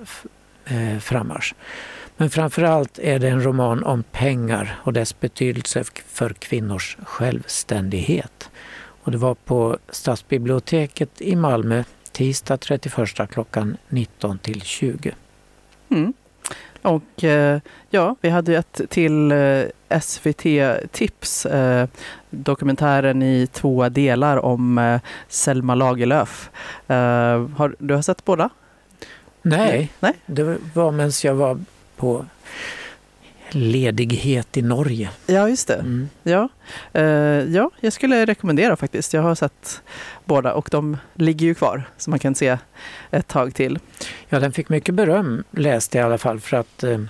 eh, 0.66 1.00
frammarsch. 1.00 1.54
Men 2.20 2.30
framförallt 2.30 3.00
är 3.00 3.20
det 3.20 3.30
en 3.30 3.44
roman 3.44 3.84
om 3.84 4.04
pengar 4.04 4.80
och 4.84 4.94
dess 4.94 5.20
betydelse 5.20 5.84
för 6.08 6.30
kvinnors 6.30 6.98
självständighet. 7.04 8.50
Och 9.04 9.12
det 9.12 9.18
var 9.18 9.36
på 9.36 9.78
Stadsbiblioteket 9.90 11.22
i 11.22 11.36
Malmö 11.36 11.84
tisdag 12.12 12.58
31 12.58 13.30
klockan 13.30 13.78
19 13.90 14.38
till 14.38 14.62
20. 14.62 15.14
Mm. 15.90 16.14
Och 16.82 17.24
eh, 17.24 17.60
ja, 17.90 18.16
vi 18.22 18.30
hade 18.30 18.56
ett 18.56 18.82
till 18.90 19.32
eh, 19.32 19.64
SVT-tips. 20.02 21.46
Eh, 21.46 21.88
dokumentären 22.30 23.24
i 23.24 23.48
två 23.48 23.90
delar 23.90 24.38
om 24.38 25.00
Selma 25.28 25.76
Lagerlöf. 25.76 26.50
Har, 26.88 27.76
du 27.80 27.94
har 27.94 28.02
sett 28.02 28.26
båda? 28.26 28.50
Nej, 29.42 29.92
Nej, 30.00 30.14
det 30.26 30.58
var 30.74 30.92
medan 30.92 31.12
jag 31.24 31.36
var 31.36 31.60
på 32.00 32.26
ledighet 33.52 34.58
i 34.58 34.62
Norge. 34.62 35.10
Ja, 35.26 35.50
just 35.50 35.68
det. 35.68 35.76
Mm. 35.76 36.10
Ja. 36.24 36.50
Uh, 36.96 37.04
ja, 37.56 37.72
jag 37.80 37.94
skulle 37.94 38.26
rekommendera 38.26 38.76
faktiskt. 38.76 39.14
Jag 39.14 39.22
har 39.22 39.36
sett 39.36 39.82
båda 40.26 40.54
och 40.54 40.70
de 40.72 40.98
ligger 41.14 41.46
ju 41.46 41.56
kvar 41.56 41.84
så 41.98 42.10
man 42.10 42.20
kan 42.20 42.36
se 42.36 42.58
ett 43.12 43.28
tag 43.28 43.56
till. 43.56 43.80
Ja, 44.30 44.40
den 44.40 44.52
fick 44.52 44.70
mycket 44.70 44.96
beröm 44.96 45.44
läste 45.52 45.98
jag 45.98 46.06
i 46.06 46.06
alla 46.06 46.18
fall 46.18 46.40
för 46.40 46.58
att 46.58 46.84
uh, 46.84 47.06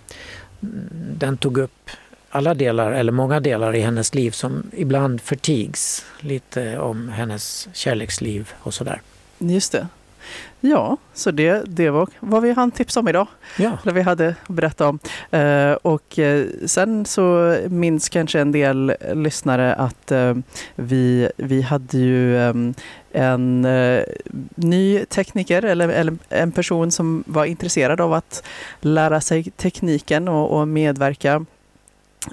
den 1.17 1.37
tog 1.37 1.57
upp 1.57 1.89
alla 2.29 2.53
delar, 2.53 2.91
eller 2.91 3.11
många 3.11 3.39
delar 3.39 3.75
i 3.75 3.79
hennes 3.79 4.15
liv 4.15 4.31
som 4.31 4.63
ibland 4.73 5.21
förtigs. 5.21 6.05
Lite 6.19 6.79
om 6.79 7.09
hennes 7.09 7.69
kärleksliv 7.73 8.51
och 8.59 8.73
sådär. 8.73 9.01
Just 9.37 9.71
det. 9.71 9.87
Ja, 10.61 10.97
så 11.13 11.31
det, 11.31 11.63
det 11.67 11.89
var 11.89 12.09
vad 12.19 12.41
vi 12.41 12.51
hann 12.51 12.71
tipsa 12.71 12.99
om 12.99 13.07
idag. 13.07 13.27
Ja. 13.57 13.77
Eller 13.83 13.93
vi 13.93 14.01
hade 14.01 14.35
berättat 14.47 14.87
om. 14.87 14.99
Uh, 15.39 15.71
och 15.71 16.17
uh, 16.17 16.45
sen 16.65 17.05
så 17.05 17.57
minns 17.69 18.09
kanske 18.09 18.39
en 18.39 18.51
del 18.51 18.93
lyssnare 19.13 19.73
att 19.73 20.11
uh, 20.11 20.37
vi, 20.75 21.29
vi 21.37 21.61
hade 21.61 21.97
ju 21.97 22.37
en 23.11 23.67
ny 24.55 25.05
tekniker 25.05 25.65
eller, 25.65 25.89
eller, 25.89 26.17
en 26.29 26.51
person 26.51 26.91
som 26.91 27.23
var 27.27 27.45
intresserad 27.45 28.01
av 28.01 28.13
att 28.13 28.43
lära 28.81 29.21
sig 29.21 29.43
tekniken 29.43 30.27
och, 30.27 30.59
och 30.59 30.67
medverka 30.67 31.33
eh, 31.33 31.41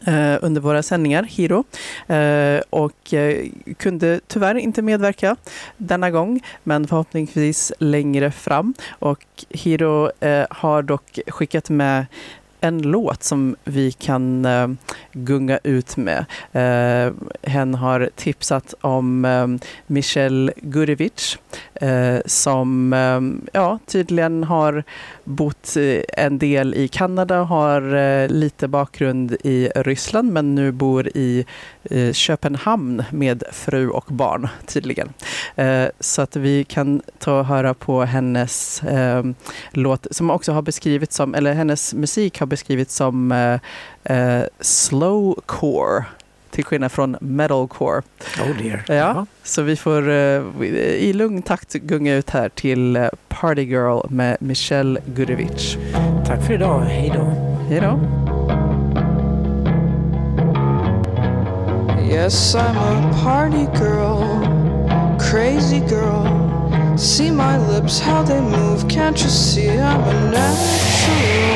Eh, 0.07 0.39
under 0.43 0.61
våra 0.61 0.82
sändningar, 0.82 1.22
Hiro, 1.22 1.64
eh, 2.07 2.61
och 2.70 3.14
eh, 3.14 3.47
kunde 3.78 4.20
tyvärr 4.26 4.55
inte 4.55 4.82
medverka 4.82 5.37
denna 5.76 6.11
gång, 6.11 6.41
men 6.62 6.87
förhoppningsvis 6.87 7.72
längre 7.78 8.30
fram. 8.30 8.74
Och 8.89 9.24
Hiro 9.51 10.11
eh, 10.20 10.47
har 10.51 10.82
dock 10.82 11.18
skickat 11.26 11.70
med 11.70 12.07
en 12.61 12.82
låt 12.82 13.22
som 13.22 13.57
vi 13.64 13.93
kan 13.93 14.45
eh, 14.45 14.68
gunga 15.12 15.59
ut 15.62 15.97
med. 15.97 16.24
Eh, 16.53 17.12
hen 17.43 17.74
har 17.74 18.11
tipsat 18.14 18.74
om 18.80 19.24
uh, 19.24 19.57
Michel 19.87 20.53
Gurevich 20.57 21.39
eh, 21.81 22.18
som 22.27 22.93
eh, 22.93 23.49
ja, 23.53 23.79
tydligen 23.87 24.45
har 24.45 24.85
bott 25.24 25.77
en 26.12 26.39
del 26.39 26.74
i 26.74 26.89
Kanada, 26.89 27.43
har 27.43 27.95
eh, 27.95 28.29
lite 28.29 28.68
bakgrund 28.68 29.37
i 29.45 29.68
Ryssland 29.74 30.33
men 30.33 30.55
nu 30.55 30.72
bor 30.72 31.09
i 31.14 31.45
eh, 31.91 32.12
Köpenhamn 32.12 33.05
med 33.11 33.45
fru 33.53 33.89
och 33.89 34.05
barn 34.09 34.49
tydligen. 34.66 35.12
Eh, 35.55 35.87
så 36.01 36.22
att 36.22 36.37
vi 36.37 36.64
kan 36.64 37.03
ta 37.18 37.39
och 37.39 37.47
höra 37.47 37.74
på 37.74 38.05
hennes 38.05 38.83
eh, 38.83 39.24
låt 39.70 40.07
som 40.11 40.31
också 40.31 40.53
har 40.53 40.62
beskrivits 40.62 41.16
som, 41.16 41.35
eller 41.35 41.55
hennes 41.55 41.95
musik 41.95 42.41
har 42.41 42.47
beskrivits 42.47 42.95
som 42.95 43.33
eh, 43.33 43.61
eh, 44.16 44.45
slowcore 44.61 46.05
till 46.57 46.64
skillnad 46.64 46.92
från 46.92 47.16
metalcore. 47.20 48.02
Oh 48.40 48.62
dear. 48.62 48.84
Ja, 48.88 48.94
Jaha. 48.94 49.26
så 49.42 49.62
vi 49.62 49.76
får 49.76 50.09
eh, 50.09 50.42
i 50.98 51.12
lugn 51.12 51.42
takt 51.42 51.72
gunga 51.72 52.14
ut 52.14 52.30
här 52.30 52.48
till 52.48 52.96
eh, 52.96 53.09
Party 53.28 53.62
Girl 53.62 54.00
med 54.11 54.36
Michelle 54.40 55.00
Gudevic. 55.07 55.76
Tack 56.26 56.46
för 56.46 56.54
idag. 56.54 56.80
Hej 56.80 57.12
då. 57.14 57.24
Hej 57.68 57.80
då. 57.80 58.00
Yes, 62.11 62.54
I'm 62.54 62.76
a 62.76 63.12
party 63.24 63.66
girl, 63.78 64.22
crazy 65.18 65.80
girl. 65.88 66.26
See 66.98 67.30
my 67.30 67.59
lips, 67.72 68.00
how 68.00 68.24
they 68.24 68.40
move. 68.40 68.88
Can't 68.88 69.22
you 69.22 69.30
see 69.30 69.68
I'm 69.68 70.02
a 70.09 70.30
natural? 70.30 71.55